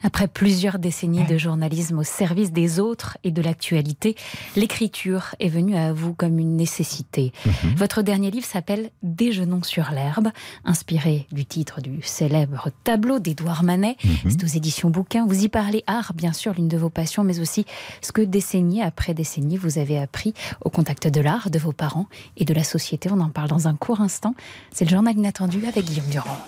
[0.02, 4.16] Après plusieurs décennies de journalisme au service des autres et de l'actualité,
[4.54, 7.32] l'écriture est venue à vous comme une nécessité.
[7.46, 7.74] Mhm.
[7.76, 10.28] Votre dernier livre s'appelle Déjeunons sur l'herbe,
[10.64, 13.96] inspiré du titre du célèbre tableau d'Édouard Manet.
[14.04, 14.30] Mhm.
[14.30, 15.26] C'est aux éditions Bouquins.
[15.26, 17.64] Vous y parlez art, bien sûr, l'une de vos passions, mais aussi
[18.02, 20.34] ce que décennie après décennie vous avez appris
[20.64, 22.06] au contact de l'art, de vos parents
[22.36, 23.08] et de la société.
[23.10, 24.34] On en parle dans un court instant.
[24.70, 26.38] C'est le journal inattendu avec Guillaume Durand.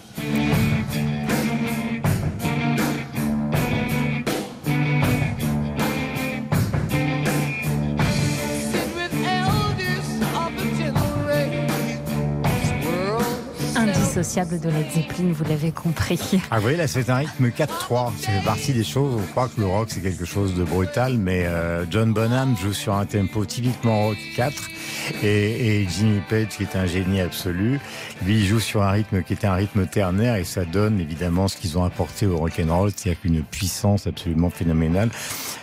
[14.16, 16.18] Indissociable de Led Zeppelin, vous l'avez compris.
[16.50, 18.12] Ah oui, là c'est un rythme 4-3.
[18.18, 21.44] C'est partie des choses, on croit que le rock c'est quelque chose de brutal, mais
[21.44, 24.54] euh, John Bonham joue sur un tempo typiquement rock 4
[25.22, 27.78] et, et, Jimmy Page qui est un génie absolu,
[28.24, 31.58] lui joue sur un rythme qui était un rythme ternaire et ça donne évidemment ce
[31.58, 35.10] qu'ils ont apporté au rock and roll, c'est-à-dire qu'une puissance absolument phénoménale.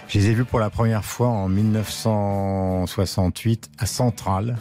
[0.07, 4.57] Je les ai vus pour la première fois en 1968 à Centrale.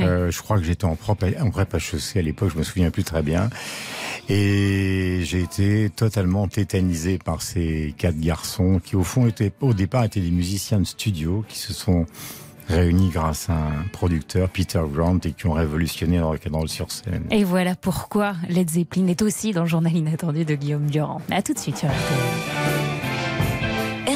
[0.00, 2.90] Euh, je crois que j'étais en, propre, en prépa chaussée à l'époque, je me souviens
[2.90, 3.50] plus très bien.
[4.28, 10.04] Et j'ai été totalement tétanisé par ces quatre garçons qui, au fond, étaient, au départ,
[10.04, 12.06] étaient des musiciens de studio qui se sont
[12.68, 17.24] réunis grâce à un producteur, Peter Grant, et qui ont révolutionné le rock'n'roll sur scène.
[17.30, 21.22] Et voilà pourquoi Led Zeppelin est aussi dans le journal inattendu de Guillaume Durand.
[21.30, 21.96] A tout de suite sur RTL.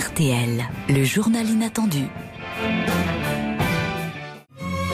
[0.01, 2.07] RTL, le journal inattendu.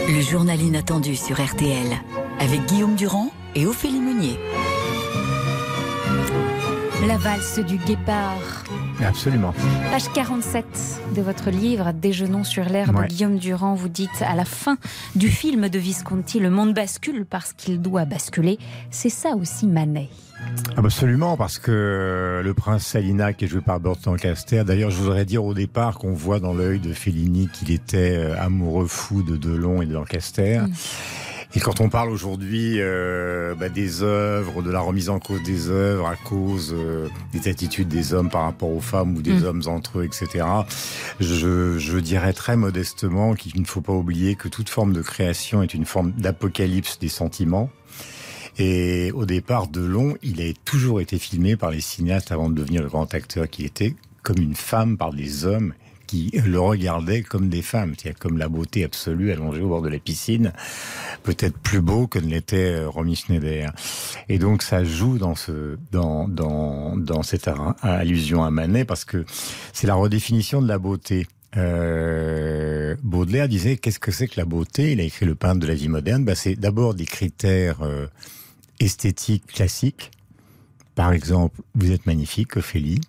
[0.08, 1.88] Le journal inattendu sur RTL
[2.38, 4.38] avec Guillaume Durand et Ophélie Meunier.
[7.08, 8.64] La valse du guépard.
[9.04, 9.52] Absolument.
[9.90, 10.64] Page 47
[11.16, 14.78] de votre livre Déjeunons sur l'herbe, Guillaume Durand, vous dites à la fin
[15.16, 18.58] du film de Visconti, le monde bascule parce qu'il doit basculer.
[18.90, 20.08] C'est ça aussi Manet.
[20.76, 25.24] Absolument, parce que le prince Salina, qui est joué par Burt Lancaster, d'ailleurs, je voudrais
[25.24, 29.36] dire au départ qu'on voit dans l'œil de Fellini qu'il était euh, amoureux fou de
[29.36, 30.60] Delon et de Lancaster.
[30.60, 30.72] Mm.
[31.54, 35.70] Et quand on parle aujourd'hui euh, bah, des œuvres, de la remise en cause des
[35.70, 39.44] œuvres à cause euh, des attitudes des hommes par rapport aux femmes ou des mm.
[39.44, 40.44] hommes entre eux, etc.,
[41.18, 45.62] je, je dirais très modestement qu'il ne faut pas oublier que toute forme de création
[45.62, 47.70] est une forme d'apocalypse des sentiments.
[48.58, 52.82] Et au départ, Delon, il a toujours été filmé par les cinéastes avant de devenir
[52.82, 55.74] le grand acteur qu'il était, comme une femme par des hommes
[56.06, 59.88] qui le regardaient comme des femmes, c'est-à-dire comme la beauté absolue allongée au bord de
[59.88, 60.52] la piscine,
[61.22, 63.72] peut-être plus beau que ne l'était euh, Romy Schneider.
[64.28, 67.50] Et donc ça joue dans ce dans dans dans cette
[67.82, 69.24] allusion à Manet parce que
[69.72, 71.26] c'est la redéfinition de la beauté.
[71.56, 74.92] Euh, Baudelaire disait qu'est-ce que c'est que la beauté?
[74.92, 76.24] Il a écrit le peintre de la vie moderne.
[76.24, 78.06] Bah, c'est d'abord des critères euh,
[78.80, 80.10] esthétique classique.
[80.96, 83.02] Par exemple, vous êtes magnifique, Ophélie.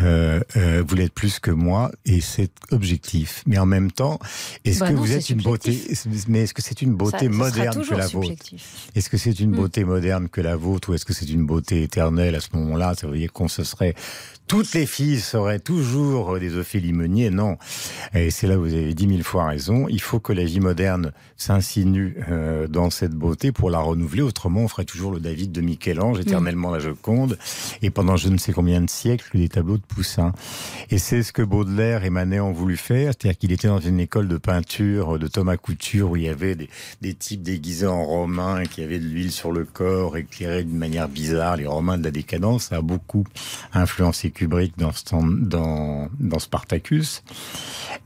[0.00, 3.42] Euh, euh, vous l'êtes plus que moi, et c'est objectif.
[3.48, 4.20] Mais en même temps,
[4.64, 5.76] est-ce bah que vous êtes une beauté
[6.28, 8.32] Mais est-ce que c'est une beauté moderne que la vôtre
[8.94, 9.56] Est-ce que c'est une hmm.
[9.56, 12.94] beauté moderne que la vôtre, ou est-ce que c'est une beauté éternelle à ce moment-là?
[12.94, 13.96] Ça veut dire qu'on se serait
[14.52, 17.30] toutes les filles seraient toujours des Ophélie Meunier.
[17.30, 17.56] Non.
[18.12, 19.86] Et c'est là où vous avez dix mille fois raison.
[19.88, 24.20] Il faut que la vie moderne s'insinue euh, dans cette beauté pour la renouveler.
[24.20, 26.20] Autrement, on ferait toujours le David de Michel-Ange, mm.
[26.20, 27.38] éternellement la Joconde,
[27.80, 30.34] et pendant je ne sais combien de siècles, des tableaux de Poussin.
[30.90, 33.14] Et c'est ce que Baudelaire et Manet ont voulu faire.
[33.14, 36.56] C'est-à-dire qu'il était dans une école de peinture de Thomas Couture où il y avait
[36.56, 36.68] des,
[37.00, 41.08] des types déguisés en romains qui avaient de l'huile sur le corps, éclairés d'une manière
[41.08, 41.56] bizarre.
[41.56, 43.24] Les romains de la décadence, ça a beaucoup
[43.72, 47.22] influencé Dans, Spartacus.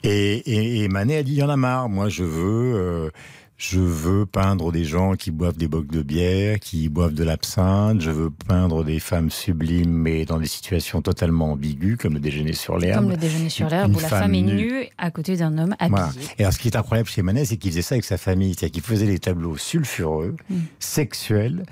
[0.03, 2.75] Et, et, Manet a dit, il y en a marre, moi je veux...
[2.75, 3.11] Euh,
[3.59, 8.03] je veux peindre des gens qui boivent des bocs de bière, qui boivent de l'absinthe.
[8.03, 12.53] Je veux peindre des femmes sublimes, mais dans des situations totalement ambiguës, comme le déjeuner
[12.53, 13.01] sur l'herbe.
[13.01, 16.03] Comme le déjeuner sur l'herbe, où la femme est nue à côté d'un homme habillé.
[16.39, 18.55] Et alors, ce qui est incroyable chez Manet, c'est qu'il faisait ça avec sa famille.
[18.55, 20.57] C'est-à-dire qu'il faisait des tableaux sulfureux, mm.
[20.79, 21.65] sexuels.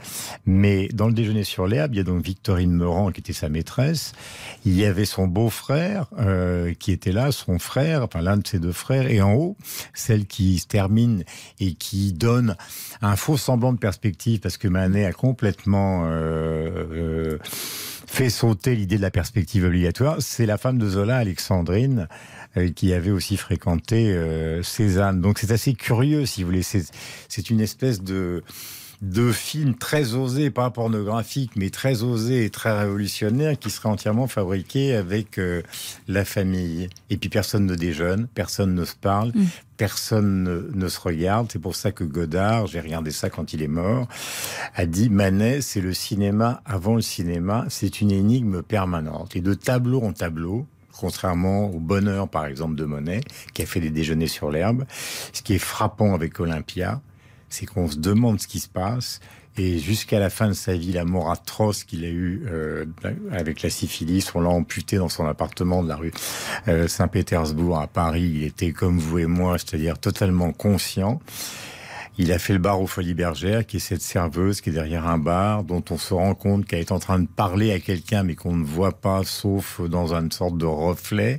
[0.46, 3.50] Mais dans le déjeuner sur l'herbe, il y a donc Victorine Meurant, qui était sa
[3.50, 4.12] maîtresse.
[4.64, 8.58] Il y avait son beau-frère, euh, qui était là, son frère, enfin l'un de ses
[8.58, 9.10] deux frères.
[9.10, 9.56] Et en haut,
[9.92, 11.24] celle qui se termine
[11.60, 12.56] et qui donne
[13.02, 16.08] un faux semblant de perspective parce que Manet a complètement euh,
[16.92, 20.16] euh, fait sauter l'idée de la perspective obligatoire.
[20.20, 22.08] C'est la femme de Zola, Alexandrine,
[22.56, 24.16] euh, qui avait aussi fréquenté
[24.62, 25.20] Cézanne.
[25.20, 26.62] Donc c'est assez curieux, si vous voulez.
[26.62, 28.42] C'est une espèce de
[29.04, 34.26] de films très osés, pas pornographiques, mais très osés et très révolutionnaires, qui seraient entièrement
[34.26, 35.62] fabriqués avec euh,
[36.08, 36.88] la famille.
[37.10, 39.44] Et puis personne ne déjeune, personne ne se parle, mm.
[39.76, 41.48] personne ne, se regarde.
[41.52, 44.08] C'est pour ça que Godard, j'ai regardé ça quand il est mort,
[44.74, 49.36] a dit Manet, c'est le cinéma avant le cinéma, c'est une énigme permanente.
[49.36, 50.66] Et de tableau en tableau,
[50.98, 53.20] contrairement au bonheur, par exemple, de Monet,
[53.52, 54.84] qui a fait des déjeuners sur l'herbe.
[55.32, 57.02] Ce qui est frappant avec Olympia,
[57.54, 59.20] c'est qu'on se demande ce qui se passe.
[59.56, 62.86] Et jusqu'à la fin de sa vie, la mort atroce qu'il a eue euh,
[63.30, 66.12] avec la syphilis, on l'a amputé dans son appartement de la rue
[66.66, 68.32] euh, Saint-Pétersbourg à Paris.
[68.34, 71.20] Il était comme vous et moi, c'est-à-dire totalement conscient.
[72.18, 75.06] Il a fait le bar aux Folies Bergères, qui est cette serveuse qui est derrière
[75.06, 78.24] un bar, dont on se rend compte qu'elle est en train de parler à quelqu'un,
[78.24, 81.38] mais qu'on ne voit pas, sauf dans une sorte de reflet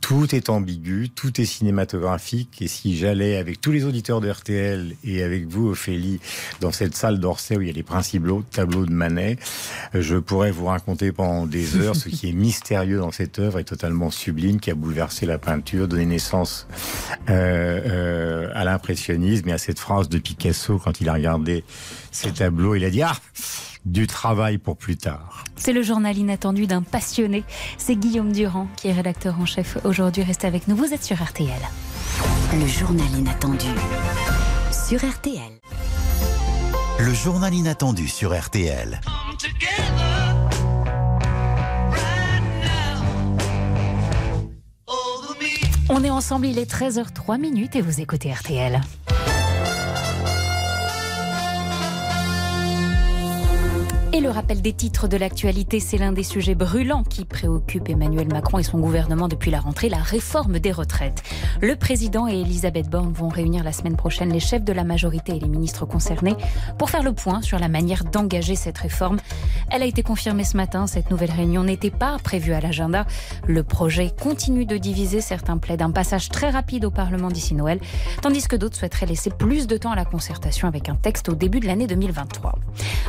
[0.00, 2.62] tout est ambigu, tout est cinématographique.
[2.62, 6.20] Et si j'allais avec tous les auditeurs de RTL et avec vous, Ophélie,
[6.60, 9.36] dans cette salle d'Orsay où il y a les principaux tableaux de Manet,
[9.94, 13.64] je pourrais vous raconter pendant des heures ce qui est mystérieux dans cette œuvre et
[13.64, 16.66] totalement sublime, qui a bouleversé la peinture, donné naissance
[17.28, 21.64] euh, euh, à l'impressionnisme et à cette phrase de Picasso quand il a regardé
[22.12, 23.16] ces tableaux, il a dit ah
[23.86, 25.44] du travail pour plus tard.
[25.54, 27.44] C'est le journal inattendu d'un passionné.
[27.78, 30.22] C'est Guillaume Durand qui est rédacteur en chef aujourd'hui.
[30.22, 31.48] Restez avec nous, vous êtes sur RTL.
[32.52, 33.68] Le journal inattendu
[34.70, 35.60] sur RTL.
[36.98, 39.00] Le journal inattendu sur RTL.
[45.88, 48.80] On est ensemble, il est 13h03 minutes et vous écoutez RTL.
[54.22, 58.58] Le rappel des titres de l'actualité, c'est l'un des sujets brûlants qui préoccupe Emmanuel Macron
[58.58, 61.22] et son gouvernement depuis la rentrée, la réforme des retraites.
[61.60, 65.36] Le président et Elisabeth Borne vont réunir la semaine prochaine les chefs de la majorité
[65.36, 66.34] et les ministres concernés
[66.78, 69.18] pour faire le point sur la manière d'engager cette réforme.
[69.70, 73.06] Elle a été confirmée ce matin, cette nouvelle réunion n'était pas prévue à l'agenda.
[73.46, 77.80] Le projet continue de diviser, certains plaident un passage très rapide au Parlement d'ici Noël,
[78.22, 81.34] tandis que d'autres souhaiteraient laisser plus de temps à la concertation avec un texte au
[81.34, 82.58] début de l'année 2023.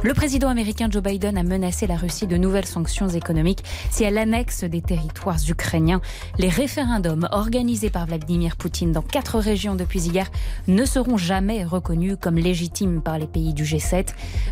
[0.04, 4.64] Le président américain Biden a menacé la Russie de nouvelles sanctions économiques si elle annexe
[4.64, 6.02] des territoires ukrainiens.
[6.38, 10.30] Les référendums organisés par Vladimir Poutine dans quatre régions depuis hier
[10.68, 14.08] ne seront jamais reconnus comme légitimes par les pays du G7.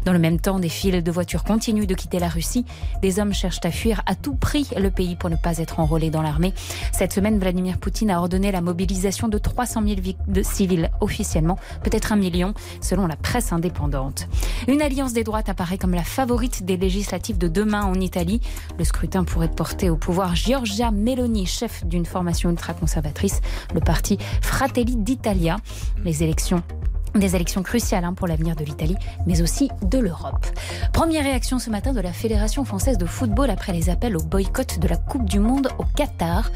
[0.06, 2.66] Dans le même temps, des files de voitures continuent de quitter la Russie.
[3.02, 6.10] Des hommes cherchent à fuir à tout prix le pays pour ne pas être enrôlés
[6.10, 6.54] dans l'armée.
[6.92, 9.96] Cette semaine, Vladimir Poutine a ordonné la mobilisation de 300 000
[10.28, 14.28] de civils officiellement, peut-être un million selon la presse indépendante.
[14.68, 18.42] Une alliance des droites apparaît comme la favorite des législatives de demain en Italie.
[18.78, 23.42] Le scrutin pourrait porter au pouvoir Giorgia Meloni, chef d'une formation ultra-conservatrice,
[23.74, 25.58] le parti Fratelli d'Italia.
[26.04, 26.62] Les élections
[27.20, 30.46] des élections cruciales hein, pour l'avenir de l'Italie, mais aussi de l'Europe.
[30.94, 34.80] Première réaction ce matin de la Fédération française de football après les appels au boycott
[34.80, 36.52] de la Coupe du Monde au Qatar.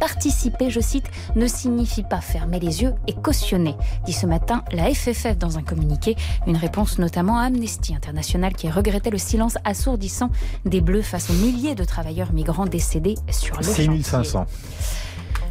[0.00, 4.92] Participer, je cite, ne signifie pas fermer les yeux et cautionner, dit ce matin la
[4.92, 6.16] FFF dans un communiqué.
[6.46, 10.30] Une réponse notamment à Amnesty International qui regrettait le silence assourdissant
[10.64, 14.46] des Bleus face aux milliers de travailleurs migrants décédés sur le 6500.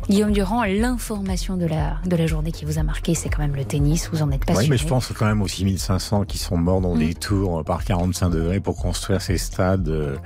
[0.09, 3.55] Guillaume Durand, l'information de la, de la journée qui vous a marqué, c'est quand même
[3.55, 4.09] le tennis.
[4.11, 4.65] Vous en êtes passionné.
[4.65, 6.99] Oui, mais je pense quand même aux 6500 qui sont morts dans mm.
[6.99, 10.17] des tours par 45 degrés pour construire ces stades euh,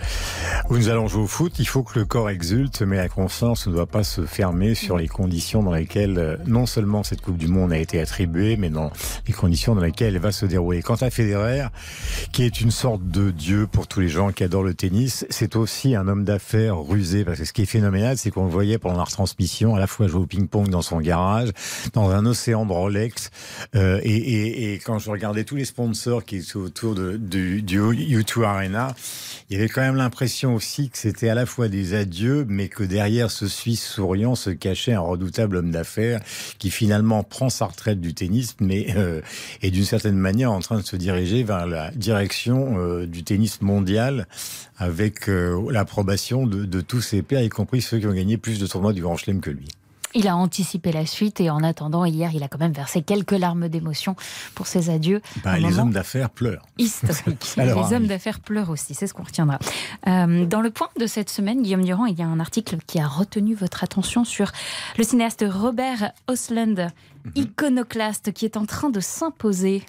[0.70, 1.54] où nous allons jouer au foot.
[1.60, 4.98] Il faut que le corps exulte, mais la conscience ne doit pas se fermer sur
[4.98, 8.70] les conditions dans lesquelles euh, non seulement cette Coupe du Monde a été attribuée, mais
[8.70, 8.92] dans
[9.28, 10.82] les conditions dans lesquelles elle va se dérouler.
[10.82, 11.68] Quant à Federer,
[12.32, 15.56] qui est une sorte de dieu pour tous les gens qui adorent le tennis, c'est
[15.56, 18.78] aussi un homme d'affaires rusé, parce que ce qui est phénoménal, c'est qu'on le voyait
[18.78, 21.50] pendant la retransmission à la fois jouer au ping-pong dans son garage,
[21.94, 23.32] dans un océan de Rolex.
[23.76, 28.94] Euh, et, quand je regardais tous les sponsors qui étaient autour du, du U2 Arena,
[29.50, 32.68] il y avait quand même l'impression aussi que c'était à la fois des adieux, mais
[32.68, 36.22] que derrière ce Suisse souriant se cachait un redoutable homme d'affaires
[36.60, 39.22] qui finalement prend sa retraite du tennis, mais euh,
[39.62, 43.62] est d'une certaine manière en train de se diriger vers la direction euh, du tennis
[43.62, 44.28] mondial
[44.78, 48.60] avec euh, l'approbation de, de, tous ses pairs, y compris ceux qui ont gagné plus
[48.60, 49.55] de tournois du Grand Chelem que lui.
[50.16, 53.32] Il a anticipé la suite et en attendant, hier, il a quand même versé quelques
[53.32, 54.16] larmes d'émotion
[54.56, 55.22] pour ses adieux.
[55.44, 56.66] Bah, les hommes d'affaires pleurent.
[56.78, 57.46] Historique.
[57.58, 59.60] les hommes d'affaires pleurent aussi, c'est ce qu'on retiendra.
[60.08, 63.00] Euh, dans le point de cette semaine, Guillaume Durand, il y a un article qui
[63.00, 64.52] a retenu votre attention sur
[64.98, 66.92] le cinéaste Robert Osland,
[67.26, 67.32] mhm.
[67.36, 69.84] iconoclaste, qui est en train de s'imposer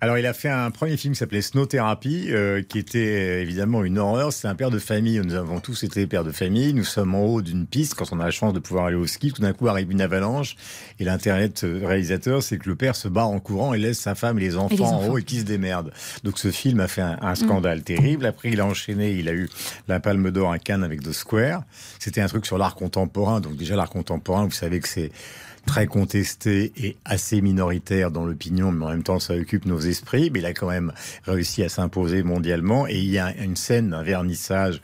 [0.00, 3.84] Alors, il a fait un premier film qui s'appelait Snow Therapy, euh, qui était évidemment
[3.84, 4.32] une horreur.
[4.32, 5.20] C'est un père de famille.
[5.20, 6.72] Nous avons tous été pères de famille.
[6.72, 9.06] Nous sommes en haut d'une piste quand on a la chance de pouvoir aller au
[9.06, 9.32] ski.
[9.32, 10.56] Tout d'un coup arrive une avalanche.
[10.98, 14.14] Et l'intérêt de réalisateur, c'est que le père se barre en courant et laisse sa
[14.14, 15.92] femme et les enfants, en haut et qui se démerdent.
[16.22, 17.82] Donc, ce film a fait un, scandale mm.
[17.82, 18.26] terrible.
[18.26, 19.12] Après, il a enchaîné.
[19.12, 19.48] Il a eu
[19.88, 21.62] la Palme d'Or à Cannes avec The Square.
[21.98, 23.40] C'était un truc sur l'art contemporain.
[23.40, 25.10] Donc, déjà, l'art contemporain, vous savez que c'est
[25.66, 30.30] très contesté et assez minoritaire dans l'opinion, mais en même temps ça occupe nos esprits.
[30.30, 30.92] Mais il a quand même
[31.24, 32.86] réussi à s'imposer mondialement.
[32.86, 34.80] Et il y a une scène, un vernissage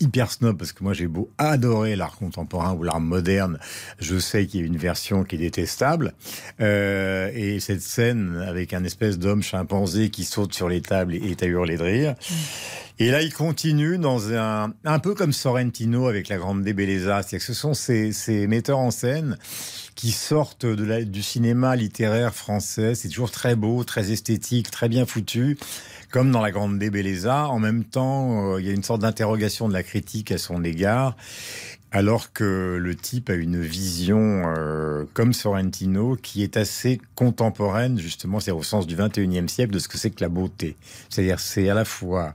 [0.00, 3.58] hyper snob parce que moi j'ai beau adorer l'art contemporain ou l'art moderne,
[3.98, 6.12] je sais qu'il y a une version qui est détestable.
[6.60, 11.30] Euh, et cette scène avec un espèce d'homme chimpanzé qui saute sur les tables et
[11.30, 12.14] est à hurler de rire.
[12.98, 17.38] Et là, il continue dans un un peu comme Sorrentino avec la Grande Bellezza, c'est-à-dire
[17.40, 19.36] que ce sont ces, ces metteurs en scène
[19.96, 22.94] qui sortent de la, du cinéma littéraire français.
[22.94, 25.58] C'est toujours très beau, très esthétique, très bien foutu,
[26.12, 27.48] comme dans La Grande Bellezza.
[27.48, 30.62] En même temps, euh, il y a une sorte d'interrogation de la critique à son
[30.62, 31.16] égard.
[31.92, 38.38] Alors que le type a une vision euh, comme Sorrentino qui est assez contemporaine, justement,
[38.38, 40.76] c'est au sens du 21e siècle, de ce que c'est que la beauté.
[41.08, 42.34] C'est-à-dire, c'est à la fois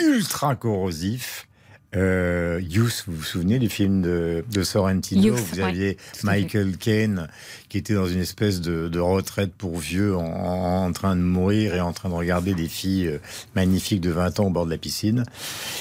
[0.00, 1.47] ultra corrosif,
[1.96, 5.34] euh, Youth, vous vous souvenez du film de, de Sorrentino?
[5.34, 7.28] Vous aviez Michael Caine
[7.68, 11.74] qui était dans une espèce de, de retraite pour vieux en, en, train de mourir
[11.74, 13.18] et en train de regarder des filles euh,
[13.54, 15.24] magnifiques de 20 ans au bord de la piscine.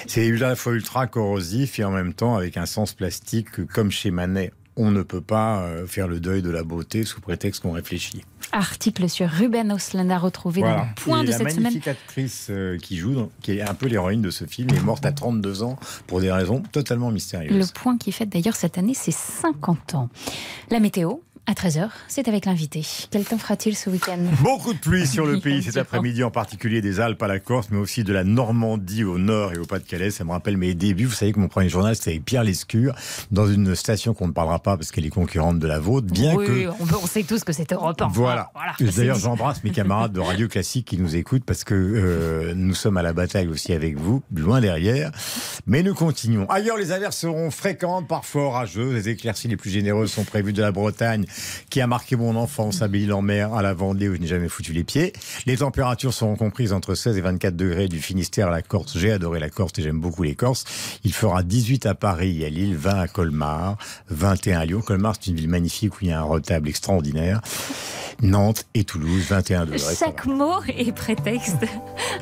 [0.07, 3.91] C'est à la fois ultra corrosif et en même temps avec un sens plastique comme
[3.91, 7.63] chez Manet on ne peut pas euh, faire le deuil de la beauté sous prétexte
[7.63, 8.23] qu'on réfléchit.
[8.51, 11.55] Article sur Ruben Osland à retrouver dans le point de cette semaine.
[11.55, 14.83] La magnifique actrice euh, qui joue, qui est un peu l'héroïne de ce film, est
[14.83, 17.57] morte à 32 ans pour des raisons totalement mystérieuses.
[17.57, 20.09] Le point qui fête d'ailleurs cette année ses 50 ans.
[20.69, 21.15] La météo,
[21.49, 22.85] à 13h, c'est avec l'invité.
[23.09, 24.17] Quel temps fera-t-il ce week-end?
[24.41, 27.67] Beaucoup de pluie sur le pays cet après-midi, en particulier des Alpes à la Corse,
[27.71, 30.11] mais aussi de la Normandie au nord et au Pas-de-Calais.
[30.11, 31.05] Ça me rappelle mes débuts.
[31.05, 32.93] Vous savez que mon premier journal, c'était avec Pierre Lescure,
[33.31, 36.35] dans une station qu'on ne parlera pas parce qu'elle est concurrente de la vôtre, bien
[36.35, 36.67] oui, que...
[36.67, 38.09] on, on sait tous que c'est Europe 1.
[38.09, 38.51] Voilà.
[38.81, 42.97] D'ailleurs, j'embrasse mes camarades de Radio Classique qui nous écoutent parce que euh, nous sommes
[42.97, 45.11] à la bataille aussi avec vous, loin derrière.
[45.65, 46.45] Mais nous continuons.
[46.49, 48.93] Ailleurs, les averses seront fréquentes, parfois orageuses.
[48.93, 51.25] Les éclaircies les plus généreuses sont prévues de la Bretagne
[51.69, 54.73] qui a marqué mon enfance à Belle-en-Mer, à la Vendée, où je n'ai jamais foutu
[54.73, 55.13] les pieds.
[55.45, 58.97] Les températures seront comprises entre 16 et 24 degrés du Finistère à la Corse.
[58.97, 60.65] J'ai adoré la Corse et j'aime beaucoup les Corses.
[61.03, 63.77] Il fera 18 à Paris à Lille, 20 à Colmar,
[64.09, 64.81] 21 à Lyon.
[64.81, 67.41] Colmar, c'est une ville magnifique où il y a un retable extraordinaire.
[68.21, 69.95] Nantes et Toulouse, 21 degrés.
[69.97, 71.65] Chaque mot est prétexte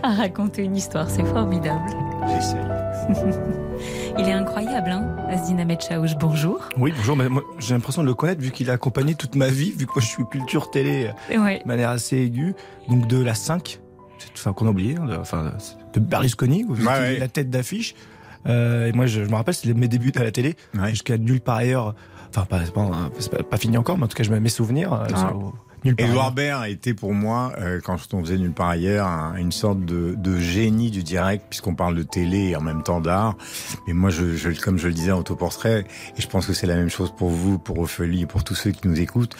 [0.03, 1.09] à raconter une histoire.
[1.09, 1.89] C'est formidable.
[2.27, 2.59] J'essaye.
[4.17, 6.15] Il est incroyable, hein, Asdin Ahmed Chaouch.
[6.19, 6.69] Bonjour.
[6.77, 7.15] Oui, bonjour.
[7.15, 9.85] Mais moi, j'ai l'impression de le connaître vu qu'il a accompagné toute ma vie, vu
[9.85, 12.55] que moi je suis culture télé de manière assez aiguë.
[12.89, 13.79] Donc de la 5,
[14.33, 15.53] enfin qu'on a oublié, hein, de, enfin,
[15.93, 17.95] de Berlusconi, ouais, la tête d'affiche.
[18.47, 20.55] Euh, et moi, je, me rappelle, c'était mes débuts à la télé,
[20.89, 21.95] jusqu'à nulle part ailleurs.
[22.29, 24.93] Enfin, pas, pas, pas, fini encore, mais en tout cas, je mes souvenirs.
[24.93, 25.33] Euh, ah.
[25.85, 30.15] Edouard Baird était pour moi, euh, quand on faisait nulle part ailleurs, une sorte de,
[30.17, 33.35] de, génie du direct, puisqu'on parle de télé et en même temps d'art.
[33.85, 35.85] Mais moi, je, je, comme je le disais en autoportrait,
[36.17, 38.55] et je pense que c'est la même chose pour vous, pour Ophélie et pour tous
[38.55, 39.35] ceux qui nous écoutent,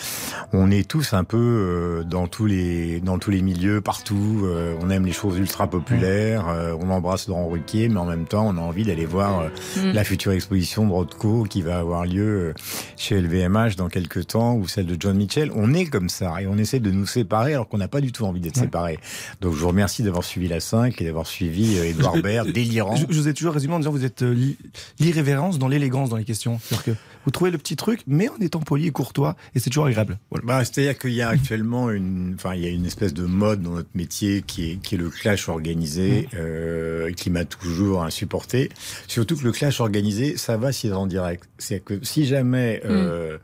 [0.54, 4.42] on est tous un peu euh, dans tous les dans tous les milieux, partout.
[4.44, 6.46] Euh, on aime les choses ultra populaires,
[6.80, 9.46] on embrasse Laurent Ruquier, mais en même temps, on a envie d'aller voir
[9.78, 9.92] mm.
[9.92, 12.54] la future exposition de Rothko qui va avoir lieu
[12.98, 15.52] chez LVMH dans quelques temps, ou celle de John Mitchell.
[15.56, 18.12] On est comme ça et on essaie de nous séparer alors qu'on n'a pas du
[18.12, 19.00] tout envie d'être séparés.
[19.42, 22.96] Donc je vous remercie d'avoir suivi la 5 et d'avoir suivi Edouard euh, Baird, délirant.
[22.96, 24.54] Je, vous ai toujours résumé en disant vous êtes euh,
[25.00, 26.60] l'irrévérence dans l'élégance dans les questions.
[26.62, 26.92] C'est-à-dire que
[27.26, 30.20] vous trouvez le petit truc, mais en étant poli et courtois, et c'est toujours agréable.
[30.44, 33.64] Bah, C'est-à-dire qu'il y a actuellement une, enfin, il y a une espèce de mode
[33.64, 38.70] dans notre métier qui est, qui est le clash organisé, euh, qui m'a toujours insupporté.
[39.08, 41.50] Surtout que le clash organisé, ça va si c'est en direct.
[41.58, 43.40] C'est que si jamais euh, mmh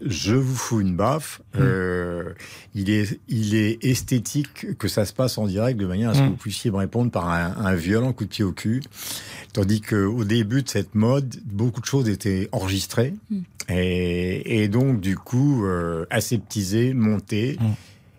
[0.00, 1.40] je vous fous une baffe.
[1.54, 1.58] Mmh.
[1.60, 2.32] Euh,
[2.74, 6.20] il, est, il est esthétique que ça se passe en direct de manière à ce
[6.20, 6.30] que mmh.
[6.30, 8.82] vous puissiez me répondre par un, violent coup de pied au cul.
[9.52, 13.38] Tandis qu'au début de cette mode, beaucoup de choses étaient enregistrées mmh.
[13.70, 17.58] et, donc du coup euh, aseptisées, montées.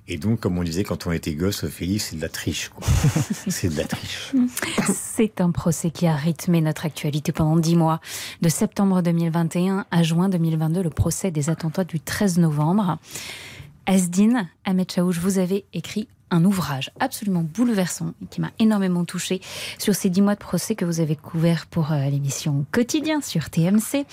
[0.10, 2.72] Et donc, comme on disait quand on était gosse, Ophélie, c'est de la triche.
[3.48, 4.34] c'est de la triche.
[4.94, 8.00] C'est un procès qui a rythmé notre actualité pendant dix mois.
[8.42, 12.98] De septembre 2021 à juin 2022, le procès des attentats du 13 novembre.
[13.86, 19.42] Asdin, Ahmed Chaouch, vous avez écrit un ouvrage absolument bouleversant qui m'a énormément touché
[19.78, 23.50] sur ces dix mois de procès que vous avez couverts pour euh, l'émission Quotidien sur
[23.50, 24.06] TMC.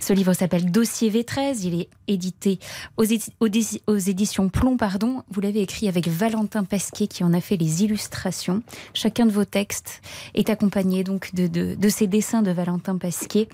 [0.00, 1.60] Ce livre s'appelle Dossier V13.
[1.64, 2.58] Il est édité
[2.96, 4.76] aux, éditions Plomb.
[4.76, 5.22] Pardon.
[5.30, 8.62] Vous l'avez écrit avec Valentin Pasquier qui en a fait les illustrations.
[8.92, 10.02] Chacun de vos textes
[10.34, 13.48] est accompagné donc de, ces dessins de Valentin Pasquier.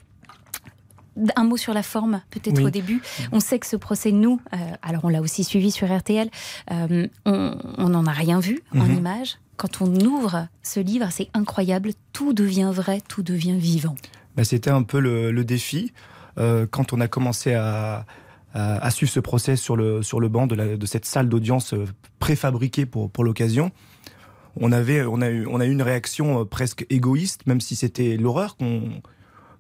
[1.37, 3.03] Un mot sur la forme, peut-être au début.
[3.33, 6.31] On sait que ce procès, nous, euh, alors on l'a aussi suivi sur RTL,
[6.71, 8.99] euh, on n'en a rien vu en mhm.
[8.99, 9.39] images.
[9.57, 13.97] Quand on ouvre ce livre, c'est incroyable, tout devient vrai, tout devient vivant.
[14.37, 15.93] Bah, c'était un peu le défi.
[16.39, 18.07] Euh, quand on a commencé à,
[18.91, 21.75] suivre ce procès sur le, sur le banc de, cette salle d'audience
[22.19, 23.71] préfabriquée pour, pour l'occasion,
[24.61, 28.17] on, avait, on, a eu, on a eu une réaction presque égoïste, même si c'était
[28.17, 29.03] l'horreur qu'on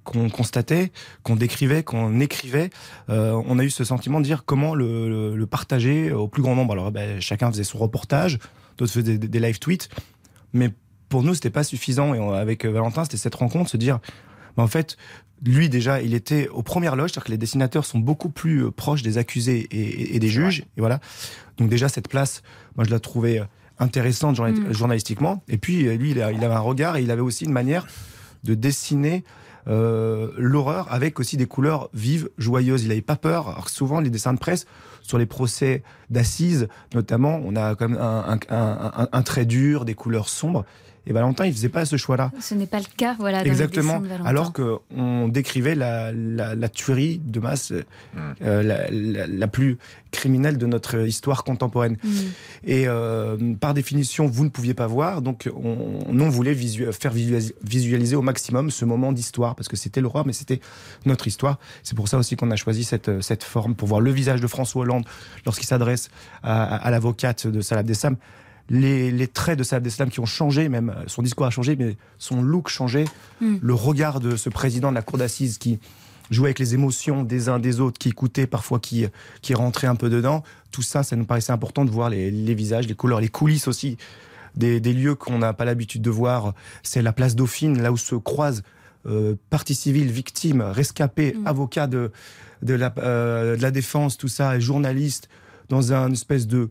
[0.04, 2.70] qu'on constatait, qu'on décrivait, qu'on écrivait,
[3.08, 6.72] on a eu ce sentiment de dire comment le, partager au plus grand nombre.
[6.72, 8.38] Alors, ben, chacun faisait son reportage,
[8.78, 9.88] d'autres faisaient des, live tweets,
[10.52, 10.70] mais
[11.08, 12.14] pour nous, c'était pas suffisant.
[12.14, 14.00] Et avec Valentin, c'était cette rencontre, se dire,
[14.56, 14.96] ben, en fait,
[15.44, 18.70] lui déjà, il était aux premières loges, c'est-à-dire que les dessinateurs sont beaucoup plus euh,
[18.70, 20.60] proches des accusés et, des juges.
[20.76, 21.00] Et voilà.
[21.56, 22.42] Donc déjà cette place,
[22.76, 23.44] moi je la trouvais euh,
[23.78, 24.72] intéressante mm.
[24.72, 25.42] journalistiquement.
[25.48, 27.86] Et puis euh, lui, il, avait un regard et il avait aussi une manière
[28.44, 29.24] de dessiner
[29.66, 32.82] l'horreur avec aussi des couleurs vives, joyeuses.
[32.82, 33.48] Il n'avait pas peur.
[33.48, 34.66] Alors souvent, les dessins de presse
[35.02, 40.64] sur les procès d'assises, notamment, on a quand même un, trait dur, des couleurs sombres.
[41.06, 42.30] Et Valentin, il faisait pas ce choix-là.
[42.40, 43.44] Ce n'est pas le cas, voilà.
[43.44, 44.02] Exactement.
[44.24, 47.72] alors qu'on décrivait la, la, tuerie de masse
[48.42, 49.78] euh, la, la, plus
[50.10, 51.96] criminelle de notre histoire contemporaine.
[52.02, 52.08] Mm.
[52.64, 58.16] Et euh, par définition, vous ne pouviez pas voir, donc on, on voulait faire visualiser,
[58.16, 60.60] au maximum ce moment d'histoire, parce que c'était l'horreur, mais c'était
[61.06, 61.58] notre histoire.
[61.82, 64.46] C'est pour ça aussi qu'on a choisi cette, cette forme, pour voir le visage de
[64.46, 65.04] François Hollande
[65.46, 66.10] lorsqu'il s'adresse
[66.42, 67.82] à, à l'avocate de Salah
[68.70, 72.40] les, traits de Abdeslam qui ont changé, même euh, son discours a changé, mais son
[72.40, 73.04] look changé.
[73.40, 73.56] Hmm.
[73.60, 75.80] Le regard de ce président de la cour d'assises qui
[76.30, 79.06] jouait avec les émotions des uns des autres, qui écoutait parfois, qui,
[79.42, 80.44] qui rentrait un peu dedans.
[80.70, 83.96] Tout ça, ça nous paraissait important de voir les, visages, les couleurs, les coulisses aussi
[84.54, 86.54] des, lieux qu'on n'a pas l'habitude de voir.
[86.84, 88.62] C'est la place Dauphine, là où se croisent
[89.06, 91.46] euh, partie civile, victimes, rescapés, hmm.
[91.48, 92.12] avocats de,
[92.62, 95.28] de, la, euh, de la défense, tout ça, et journalistes,
[95.68, 96.68] dans un espèce de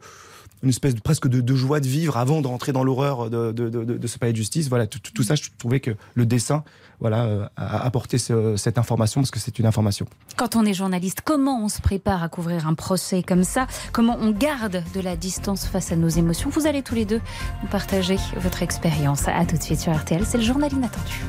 [0.64, 4.08] une espèce de, presque de, joie de vivre avant de rentrer dans l'horreur de, de,
[4.08, 4.68] ce palais de justice.
[4.70, 6.64] Voilà, tout, ça, je trouvais que le dessin
[7.00, 10.06] voilà, euh, a apporté cette information parce que c'est une information.
[10.36, 13.68] Quand on est journaliste, comment on se prépare à couvrir un procès comme ça?
[13.94, 16.50] Comment on garde de la distance face à nos émotions?
[16.50, 17.22] Vous allez tous les deux
[17.64, 19.28] nous partager votre expérience.
[19.28, 21.22] À tout de suite sur RTL, c'est le journal inattendu.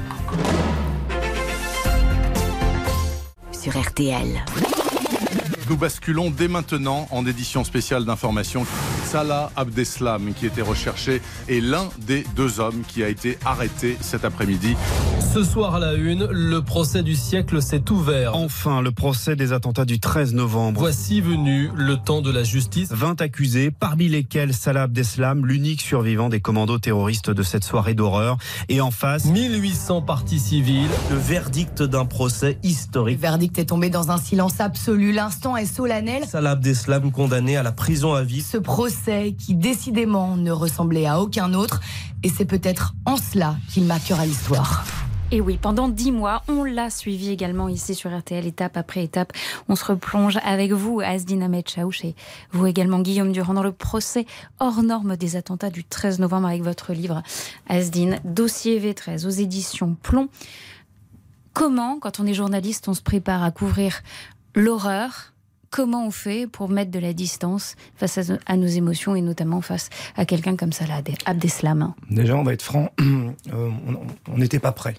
[3.52, 4.42] Sur RTL.
[5.70, 8.66] Nous basculons dès maintenant en édition spéciale d'information.
[9.04, 14.24] Salah Abdeslam, qui était recherché, est l'un des deux hommes qui a été arrêté cet
[14.24, 14.74] après-midi.
[15.32, 18.34] Ce soir à la une, le procès du siècle s'est ouvert.
[18.34, 20.80] Enfin, le procès des attentats du 13 novembre.
[20.80, 22.90] Voici venu le temps de la justice.
[22.90, 28.38] 20 accusés, parmi lesquels Salah Abdeslam, l'unique survivant des commandos terroristes de cette soirée d'horreur.
[28.68, 30.90] Et en face, 1800 parties civiles.
[31.10, 33.18] Le verdict d'un procès historique.
[33.18, 35.12] Le verdict est tombé dans un silence absolu.
[35.12, 36.24] L'instant solennel.
[36.26, 38.42] Salah Abdeslam condamné à la prison à vie.
[38.42, 41.80] Ce procès qui décidément ne ressemblait à aucun autre
[42.22, 44.84] et c'est peut-être en cela qu'il marquera l'histoire.
[45.32, 49.32] Et oui, pendant dix mois, on l'a suivi également ici sur RTL, étape après étape.
[49.68, 52.16] On se replonge avec vous, Asdin Ahmed Chaouch, et
[52.50, 54.26] vous également, Guillaume Durand, dans le procès
[54.58, 57.22] hors norme des attentats du 13 novembre avec votre livre,
[57.68, 60.28] Asdin, dossier V13 aux éditions Plomb.
[61.52, 64.02] Comment, quand on est journaliste, on se prépare à couvrir
[64.56, 65.29] l'horreur
[65.70, 69.88] comment on fait pour mettre de la distance face à, nos émotions et notamment face
[70.16, 70.84] à quelqu'un comme ça,
[71.24, 71.94] Abdeslam.
[72.10, 73.70] Déjà, on va être franc, euh,
[74.28, 74.96] on n'était pas prêt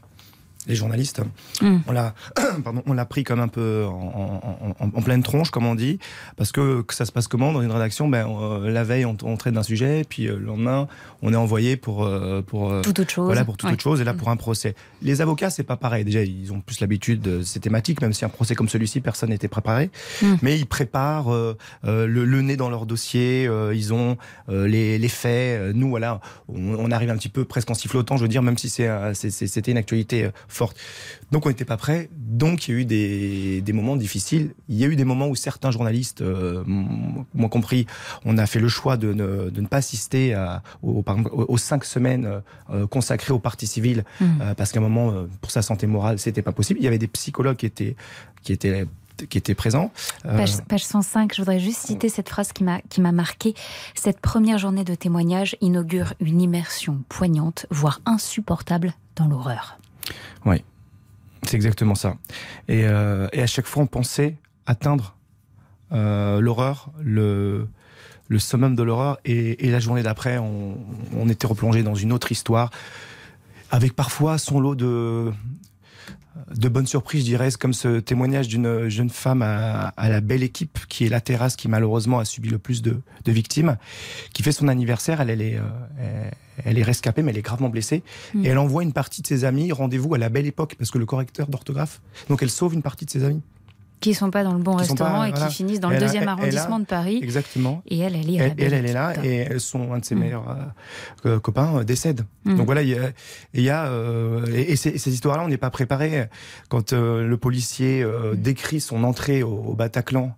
[0.68, 1.22] les journalistes.
[1.62, 1.80] Hmm.
[1.88, 2.14] On l'a,
[2.64, 6.00] pardon, on l'a pris comme un peu en, pleine tronche, comme on dit,
[6.38, 8.08] parce que, que ça se passe comment dans une rédaction?
[8.08, 10.88] Ben euh, la veille, on, traite d'un sujet, puis euh, le lendemain,
[11.22, 13.26] on est envoyé pour euh, pour toute autre chose.
[13.26, 14.76] Voilà, pour toute autre chose, et là pour un procès.
[15.02, 16.04] Les avocats, c'est pas pareil.
[16.04, 19.30] Déjà, ils ont plus l'habitude de ces thématiques, même si un procès comme celui-ci, personne
[19.30, 19.90] n'était préparé.
[20.22, 20.36] Hmm.
[20.42, 21.32] Mais ils préparent
[21.84, 23.50] le, nez dans leur dossier.
[23.74, 25.76] ils ont les, les, faits.
[25.76, 28.58] Nous, voilà, on, on, arrive un petit peu presque en sifflotant, je veux dire, même
[28.58, 30.30] si c'est, c'était une actualité
[30.62, 30.78] forte.
[31.32, 32.10] Donc on n'était pas prêt.
[32.16, 34.54] Donc il y a eu des, des, moments difficiles.
[34.70, 37.88] Il y a eu des moments où certains journalistes, euh, moi compris,
[38.26, 41.04] on a fait le choix de ne, de ne pas assister à, aux,
[41.56, 44.26] aux, cinq semaines euh, consacrées aux parties civiles, mmh.
[44.42, 46.80] euh, parce qu'à un moment, pour sa santé morale, c'était pas possible.
[46.80, 47.96] Il y avait des psychologues qui étaient
[48.44, 48.88] qui étaient.
[50.24, 53.54] Page, page, 105, je voudrais juste citer cette phrase qui m'a marqué.
[53.94, 59.78] Cette première journée de témoignage inaugure une immersion poignante, voire insupportable, dans l'horreur.
[60.46, 60.64] Oui,
[61.44, 62.16] c'est exactement ça.
[62.68, 64.36] Et, et, à chaque fois, on pensait
[64.66, 65.16] atteindre
[65.92, 67.68] l'horreur, le
[68.32, 69.20] le summum de l'horreur.
[69.26, 72.72] Et, la journée d'après, on, était replongé dans une autre histoire,
[73.70, 75.32] avec parfois son lot de,
[76.56, 80.80] de bonnes surprises, je dirais, comme ce témoignage d'une jeune femme à, la belle équipe,
[80.88, 83.78] qui est la terrasse, qui malheureusement a subi le plus de, victimes,
[84.34, 86.30] qui fait son anniversaire, elle, elle est, euh,
[86.64, 88.04] elle est rescapée, mais elle est gravement blessée,
[88.34, 88.46] mm.
[88.46, 90.98] et elle envoie une partie de ses amis, rendez-vous à la belle époque, parce que
[90.98, 93.42] le correcteur d'orthographe, donc elle sauve une partie de ses amis
[94.02, 96.86] qui sont pas dans le bon restaurant et qui finissent dans le deuxième arrondissement de
[96.86, 97.20] Paris.
[97.22, 97.84] Exactement.
[97.88, 100.20] Et elle, elle est, elle, elle, elle est là et sont un de ses mm.
[100.20, 100.58] meilleurs
[101.26, 102.26] euh, copains euh, décède.
[102.44, 102.58] Mm.
[102.58, 103.12] Donc voilà, il y a,
[103.54, 106.28] il y a euh, et, ces, ces histoires-là, on n'est pas préparé.
[106.68, 108.36] Quand le policier mm.
[108.36, 110.36] décrit son entrée au, Bataclan,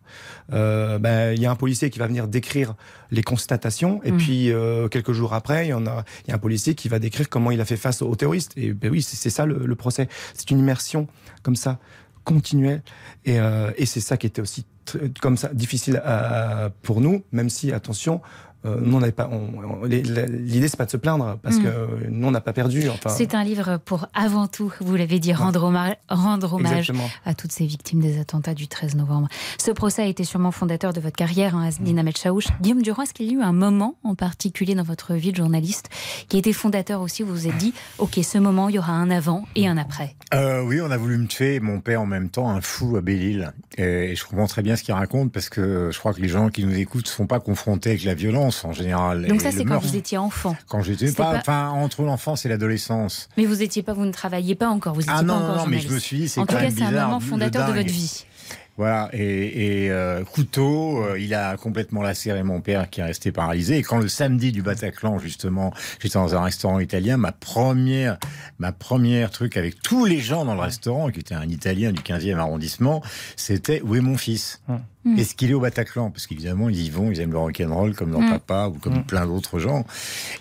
[0.49, 2.75] ben il y a un policier qui va venir décrire
[3.11, 4.51] les constatations et puis
[4.91, 7.29] quelques jours après, il y en a, il y a un policier qui va décrire
[7.29, 8.51] comment il a fait face aux terroristes.
[8.57, 10.09] Et ben oui, c'est ça le, le procès.
[10.33, 11.07] C'est une immersion
[11.41, 11.79] comme ça
[12.23, 12.81] continuelle.
[13.25, 14.65] Et, euh, et c'est ça qui était aussi
[15.21, 18.21] comme ça difficile à, pour nous, même si, attention,
[18.65, 19.29] euh, nous, on n'avait pas.
[19.85, 21.63] L'idée, c'est pas de se plaindre parce mm.
[21.63, 22.89] que nous, on n'a pas perdu.
[22.89, 23.09] Enfin...
[23.09, 26.91] C'est un livre pour avant tout, vous l'avez dit, rendre, hommage, rendre hommage
[27.25, 29.27] à toutes ces victimes des attentats du 13 novembre.
[29.57, 32.45] Ce procès a été sûrement fondateur de votre carrière, hein, Asdine Ahmed Chaouch.
[32.61, 35.37] Guillaume Durand, est-ce qu'il y a eu un moment en particulier dans votre vie de
[35.37, 35.89] journaliste
[36.29, 38.93] qui a été fondateur aussi Vous vous êtes dit, ok, ce moment, il y aura
[38.93, 40.15] un avant et un après?
[40.33, 43.01] Euh, oui, on a voulu me tuer, mon père en même temps, un fou à
[43.01, 43.53] Belle-Île.
[43.77, 46.49] Et je comprends très bien ce qu'il raconte parce que je crois que les gens
[46.49, 49.27] qui nous écoutent ne sont pas confrontés avec la violence en général.
[49.27, 50.55] Donc ça, c'est quand vous étiez enfant.
[50.67, 53.29] Quand j'étais pas, enfin entre l'enfance et l'adolescence.
[53.37, 55.57] Mais vous étiez pas, vous ne travailliez pas encore, vous étiez ah non, pas encore
[55.57, 57.91] non, mais je me suis c'est En tout cas, c'est un moment fondateur de votre
[57.91, 58.25] vie.
[58.75, 63.31] Voilà, et, et euh, couteau, euh, il a complètement lacéré mon père qui est resté
[63.31, 63.77] paralysé.
[63.77, 68.17] Et quand le samedi du Bataclan, justement, j'étais dans un restaurant italien, ma première,
[68.57, 72.01] ma première truc avec tous les gens dans le restaurant, qui était un Italien du
[72.01, 73.03] 15e arrondissement,
[73.35, 74.59] c'était où est mon fils?
[74.67, 74.79] Hum.
[75.05, 75.19] Mm.
[75.19, 78.11] Est-ce qu'il est au Bataclan Parce qu'évidemment, ils y vont, ils aiment le rock'n'roll comme
[78.11, 78.29] leur mm.
[78.29, 79.03] papa ou comme mm.
[79.03, 79.85] plein d'autres gens.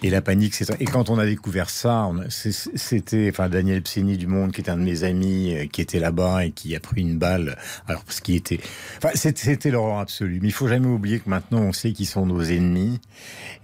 [0.02, 4.26] Et la panique, c'est Et quand on a découvert ça, c'était, enfin, Daniel Pseni du
[4.26, 7.00] Monde, qui est un de mes amis, euh, qui était là-bas et qui a pris
[7.00, 7.56] une balle.
[7.88, 8.60] Alors, parce qu'il était,
[8.98, 10.38] enfin, c'était l'horreur absolue.
[10.40, 13.00] Mais il faut jamais oublier que maintenant, on sait qui sont nos ennemis.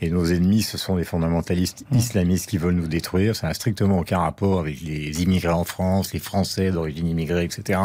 [0.00, 3.36] Et nos ennemis, ce sont les fondamentalistes islamistes qui veulent nous détruire.
[3.36, 7.80] Ça n'a strictement aucun rapport avec les immigrés en France, les Français d'origine immigrée, etc.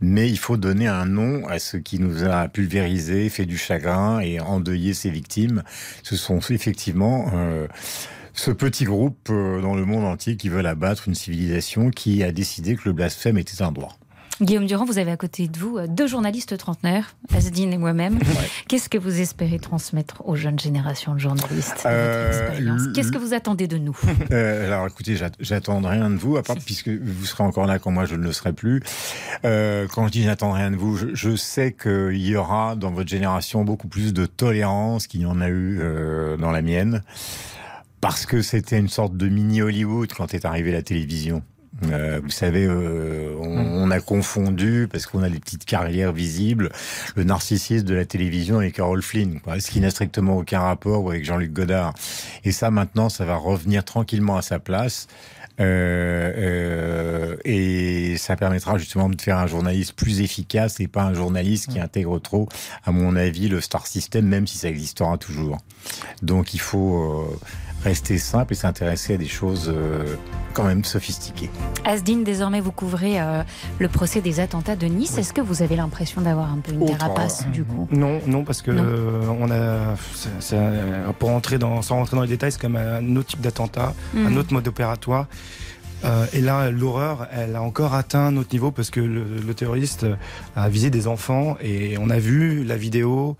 [0.00, 3.56] Mais il faut donner un nom à ce qui nous a a pulvérisé, fait du
[3.56, 5.62] chagrin et endeuillé ses victimes.
[6.02, 7.66] Ce sont effectivement euh,
[8.34, 12.32] ce petit groupe euh, dans le monde entier qui veulent abattre une civilisation qui a
[12.32, 13.96] décidé que le blasphème était un droit.
[14.42, 18.18] Guillaume Durand, vous avez à côté de vous euh, deux journalistes trentenaires, Asdine et moi-même.
[18.66, 23.68] Qu'est-ce que vous espérez transmettre aux jeunes générations de journalistes euh, Qu'est-ce que vous attendez
[23.68, 23.96] de nous?
[24.30, 27.90] Euh, Alors écoutez, j'attends rien de vous, à part puisque vous serez encore là quand
[27.90, 28.80] moi je ne le serai plus.
[29.42, 33.64] quand je dis j'attends rien de vous, je, sais qu'il y aura dans votre génération
[33.64, 35.80] beaucoup plus de tolérance qu'il y en a eu
[36.38, 37.02] dans la mienne
[38.00, 41.42] parce que c'était une sorte de mini Hollywood quand est arrivée la télévision.
[41.90, 46.70] Euh, vous savez, euh, on, a confondu, parce qu'on a des petites carrières visibles,
[47.16, 51.24] le narcissisme de la télévision avec Carol Flynn, ce qui n'a strictement aucun rapport avec
[51.24, 51.92] Jean-Luc Godard.
[52.44, 55.08] Et ça, maintenant, ça va revenir tranquillement à sa place.
[55.60, 61.14] Euh, euh, et ça permettra justement de faire un journaliste plus efficace et pas un
[61.14, 62.48] journaliste qui intègre trop,
[62.84, 65.58] à mon avis, le star system, même si ça existera toujours.
[66.22, 67.38] Donc il faut euh,
[67.84, 70.16] rester simple et s'intéresser à des choses euh,
[70.54, 71.50] quand même sophistiquées.
[71.84, 73.42] Asdine, désormais vous couvrez euh,
[73.78, 75.18] le procès des attentats de Nice.
[75.18, 77.88] Est-ce que vous avez l'impression d'avoir un peu une dérapace du coup?
[77.90, 82.52] Non, non, parce que euh, on a, pour entrer dans, sans rentrer dans les détails,
[82.52, 84.36] c'est quand même un autre type d'attentat, un mhm.
[84.36, 85.26] autre mode opératoire.
[86.32, 90.06] et là, l'horreur, elle a encore atteint notre niveau parce que le, le, terroriste
[90.56, 93.36] a visé des enfants et on a vu la vidéo.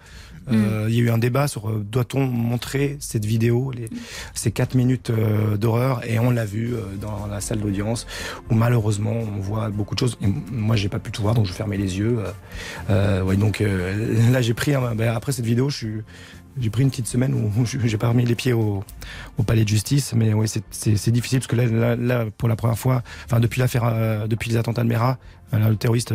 [0.50, 3.88] Euh, il y a eu un débat sur euh, doit-on montrer cette vidéo, les,
[4.34, 8.06] ces quatre minutes euh, d'horreur, et on l'a vu dans la salle d'audience
[8.50, 10.18] où malheureusement on voit beaucoup de choses.
[10.22, 12.18] Et moi, j'ai pas pu tout voir, donc je fermais les yeux.
[12.88, 16.02] ouais, donc là, j'ai pris ben, après cette vidéo, je suis
[16.60, 18.84] j'ai pris une petite semaine où j'ai pas remis les pieds au,
[19.38, 20.32] au, palais de justice, mais
[20.70, 24.56] c'est difficile parce que là, là, pour la première fois, enfin depuis l'affaire, depuis les
[24.56, 25.18] attentats de Mera,
[25.52, 26.12] le terroriste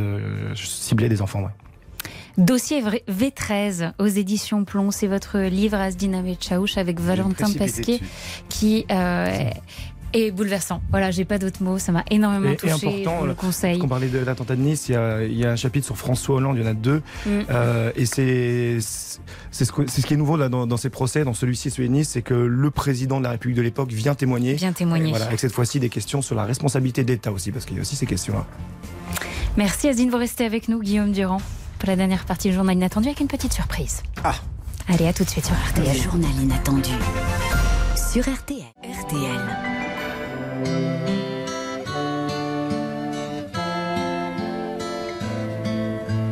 [0.56, 1.42] ciblait des enfants.
[1.42, 1.67] Ouais.
[2.38, 8.00] Dossier V13 aux éditions Plomb, c'est votre livre Asdina Chaouch avec Valentin Pasquier
[8.48, 9.50] qui euh,
[10.14, 10.82] et bouleversant.
[10.90, 12.88] Voilà, j'ai pas d'autres mots, ça m'a énormément touché.
[12.88, 13.80] Et important, le conseil.
[13.82, 14.94] On parlait de l'attentat de Nice, il
[15.38, 17.30] y, a, un chapitre sur François Hollande, il y en a deux, mm.
[17.50, 18.78] euh, et c'est
[19.52, 21.94] c'est ce, ce, qui est nouveau là, dans, ces procès, dans celui-ci et celui de
[21.94, 24.54] Nice, c'est que le président de la République de l'époque vient témoigner.
[24.54, 25.10] Vient témoigner.
[25.10, 27.80] Voilà, avec cette fois-ci des questions sur la responsabilité de l'État aussi, parce qu'il y
[27.80, 28.46] a aussi ces questions-là.
[29.58, 31.42] Merci Azine, vous restez avec nous, Guillaume Durand,
[31.78, 34.04] pour la dernière partie du journal inattendu avec une petite surprise.
[34.24, 34.36] Ah
[34.90, 35.86] Allez, à tout de suite sur RTL.
[35.86, 36.92] Le journal inattendu
[37.96, 38.64] sur RTL.
[38.84, 39.68] RTL.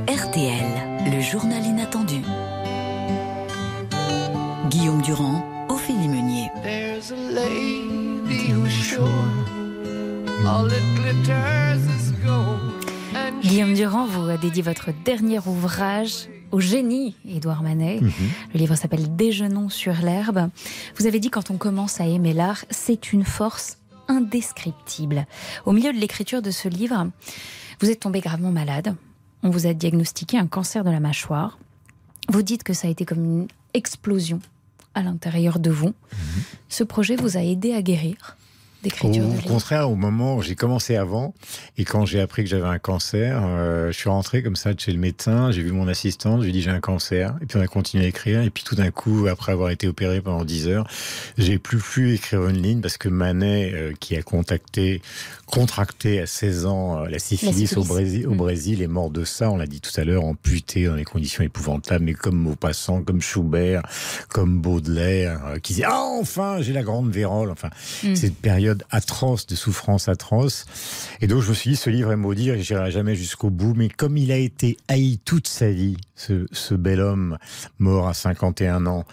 [0.08, 2.22] RTL, le journal inattendu.
[4.70, 6.50] Guillaume Durand, Ophélie Meunier.
[13.46, 18.00] Guillaume Durand, vous dédié votre dernier ouvrage au génie Édouard Manet.
[18.02, 18.12] Mhm.
[18.56, 20.50] Le livre s'appelle Déjeunons sur l'herbe.
[20.98, 23.78] Vous avez dit quand on commence à aimer l'art, c'est une force
[24.08, 25.28] indescriptible.
[25.66, 27.12] Au milieu de l'écriture de ce livre,
[27.82, 28.96] vous êtes tombé gravement malade.
[29.44, 31.60] On vous a diagnostiqué un cancer de la mâchoire.
[32.30, 34.40] Vous dites que ça a été comme une explosion
[34.96, 35.90] à l'intérieur de vous.
[35.90, 36.44] Mhm.
[36.68, 38.38] Ce projet vous a aidé à guérir
[39.04, 41.34] au, contraire, au moment où j'ai commencé avant,
[41.78, 44.80] et quand j'ai appris que j'avais un cancer, euh, je suis rentré comme ça de
[44.80, 47.46] chez le médecin, j'ai vu mon assistante, je lui ai dit j'ai un cancer, et
[47.46, 50.22] puis on a continué à écrire, et puis tout d'un coup, après avoir été opéré
[50.22, 50.88] pendant 10 heures,
[51.38, 55.02] j'ai plus pu écrire une ligne parce que Manet, euh, qui a contacté,
[55.46, 58.38] contracté à 16 ans euh, la, syphilis au, Brésil, au mm.
[58.38, 61.44] Brésil, est mort de ça, on l'a dit tout à l'heure, amputé dans des conditions
[61.44, 63.84] épouvantables, mais comme Maupassant, comme Schubert,
[64.30, 67.70] comme Baudelaire, qui disait ah enfin j'ai la grande vérole, enfin
[68.04, 68.16] mm.
[68.16, 70.66] cette période atroce, de souffrance atroce.
[71.22, 73.74] Et donc je me suis dit, ce livre est maudit, je n'irai jamais jusqu'au bout.
[73.76, 77.38] Mais comme il a été haï toute sa vie, ce, bel homme
[77.80, 79.06] mort à 51 ans,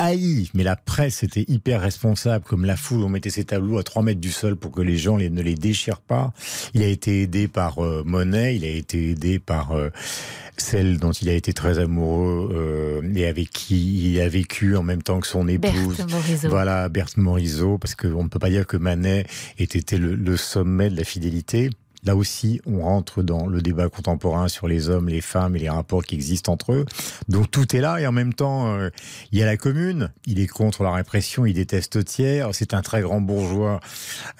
[0.00, 3.82] haï, mais la presse était hyper responsable, comme la foule, on mettait ses tableaux à
[3.82, 6.32] 3 mètres du sol pour que les gens ne les déchirent pas.
[6.74, 9.90] Il a été aidé par euh, Monet, il a été aidé par euh,
[10.56, 14.82] celle dont il a été très amoureux euh, et avec qui il a vécu en
[14.82, 15.98] même temps que son épouse.
[15.98, 16.48] Berthe Morisot.
[16.48, 19.26] Voilà, Berthe Morisot, parce qu'on ne peut pas dire que Manet
[19.58, 21.70] ait été le sommet de la fidélité.
[22.04, 25.68] Là aussi, on rentre dans le débat contemporain sur les hommes, les femmes et les
[25.68, 26.86] rapports qui existent entre eux.
[27.28, 28.88] Donc tout est là et en même temps, euh,
[29.32, 30.10] il y a la commune.
[30.26, 32.46] Il est contre la répression, il déteste Thiers.
[32.52, 33.80] C'est un très grand bourgeois,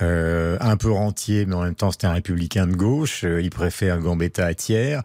[0.01, 3.25] euh, un peu rentier, mais en même temps c'est un républicain de gauche.
[3.25, 5.01] Euh, il préfère Gambetta à Thiers.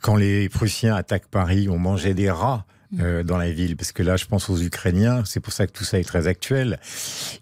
[0.00, 2.64] Quand les Prussiens attaquent Paris, on mangeait des rats.
[2.98, 5.72] Euh, dans la ville, parce que là, je pense aux Ukrainiens, c'est pour ça que
[5.72, 6.80] tout ça est très actuel.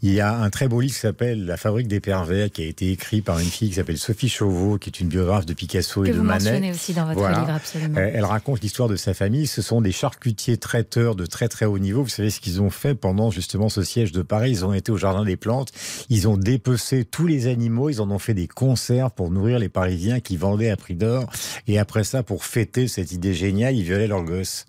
[0.02, 2.66] Il y a un très beau livre qui s'appelle La fabrique des pervers, qui a
[2.66, 6.04] été écrit par une fille qui s'appelle Sophie Chauveau, qui est une biographe de Picasso
[6.04, 6.60] et de Manet.
[6.60, 7.98] Que aussi dans votre livre, absolument.
[7.98, 9.46] Euh, elle raconte l'histoire de sa famille.
[9.46, 12.02] Ce sont des charcutiers traiteurs de très très haut niveau.
[12.02, 14.50] Vous savez ce qu'ils ont fait pendant justement ce siège de Paris?
[14.50, 15.72] Ils ont été au Jardin des Plantes,
[16.10, 19.70] ils ont dépecé tous les animaux, ils en ont fait des conserves pour nourrir les
[19.70, 21.24] Parisiens qui vendaient à prix d'or.
[21.66, 24.66] Et après ça, pour fêter cette idée géniale, ils violaient leurs gosses.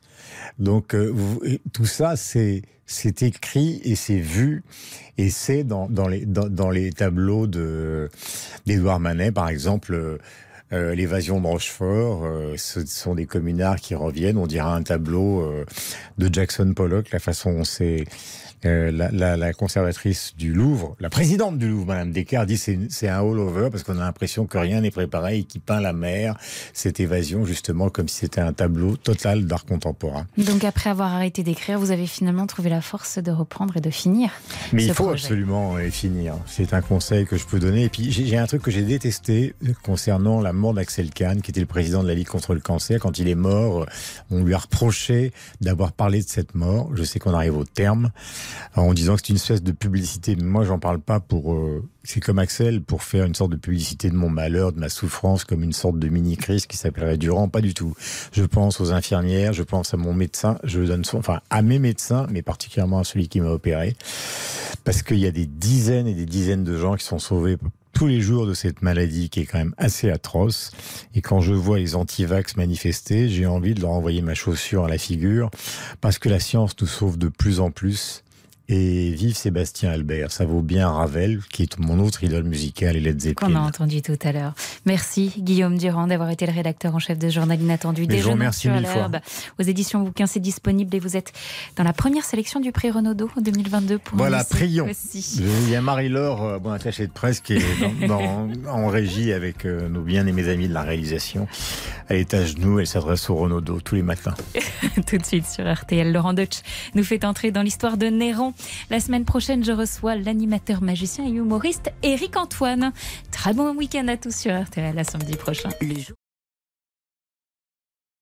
[0.58, 1.14] Donc euh,
[1.74, 4.64] tout ça, c'est c'est écrit et c'est vu
[5.20, 8.10] et c'est dans, dans, les, dans, les tableaux de
[8.66, 9.94] d'Edouard Manet, par exemple.
[9.94, 10.18] Euh,
[10.72, 14.38] euh, l'évasion de Rochefort, ce sont des communards qui reviennent.
[14.38, 15.52] On dirait un tableau
[16.20, 18.06] de Jackson Pollock, la façon dont c'est
[18.66, 23.08] euh, la, la, conservatrice du Louvre, la présidente du Louvre, Madame Descartes, dit c'est c'est
[23.08, 26.36] un all-over parce qu'on a l'impression que rien n'est préparé et qui peint la mer,
[26.74, 30.28] cette évasion justement comme si c'était un tableau total d'art contemporain.
[30.38, 33.90] Donc après avoir arrêté d'écrire, vous avez finalement trouvé la force de reprendre et de
[33.90, 34.32] finir.
[34.74, 36.36] Mais il faut absolument euh, finir.
[36.46, 37.86] C'est un conseil que je peux donner.
[37.86, 39.54] Et puis j'ai un truc que j'ai détesté
[39.84, 43.00] concernant la mort d'Axel Kahn, qui était le président de la Ligue contre le cancer.
[43.00, 43.86] Quand il est mort,
[44.32, 45.32] on lui a reproché
[45.62, 46.90] d'avoir parlé de cette mort.
[46.94, 48.12] Je sais qu'on arrive au terme
[48.76, 50.36] en disant que c'est une espèce de publicité.
[50.36, 51.54] Moi, j'en parle pas pour.
[51.54, 54.90] Euh, c'est comme Axel pour faire une sorte de publicité de mon malheur, de ma
[54.90, 57.50] souffrance, comme une sorte de mini-crise qui s'appellerait Durand.
[57.50, 57.94] Pas du tout.
[58.32, 61.80] Je pense aux infirmières, je pense à mon médecin, je donne son, enfin à mes
[61.80, 63.96] médecins, mais particulièrement à celui qui m'a opéré,
[64.84, 67.58] parce qu'il y a des dizaines et des dizaines de gens qui sont sauvés
[67.94, 70.72] tous les jours de cette maladie qui est quand même assez atroce.
[71.16, 74.88] Et quand je vois les antivax manifester, j'ai envie de leur envoyer ma chaussure à
[74.88, 75.50] la figure
[76.00, 78.24] parce que la science nous sauve de plus en plus
[78.70, 80.32] et vive Sébastien Albert.
[80.32, 83.48] Ça vaut bien Ravel, qui est mon autre idole musicale, et Led Zeppelin.
[83.48, 84.54] Qu'on a entendu tout à l'heure.
[84.86, 88.06] Merci Guillaume Durand d'avoir été le rédacteur en chef de Journal Inattendu.
[88.06, 89.18] Des jeunes sur l'herbe
[89.60, 91.34] aux éditions Bouquin, c'est disponible et vous êtes
[91.76, 94.88] dans la première sélection du prix Renaudot 2022 pour Voilà, prions.
[95.14, 99.90] Il y a Marie-Laure, euh, bon attachée de presse, qui est en régie avec euh,
[99.90, 101.48] nos bien-aimés amis de la réalisation.
[102.08, 104.36] Elle est à genoux, elle s'adresse au Renaudot tous les matins.
[105.08, 106.12] tout de suite sur RTL.
[106.12, 106.62] Laurent Deutsch
[106.94, 108.54] nous fait entrer dans l'histoire de Néron
[108.90, 112.92] La semaine prochaine, je reçois l'animateur magicien et humoriste Eric Antoine.
[113.32, 115.70] Très bon week-end à tous sur RTL, à samedi prochain.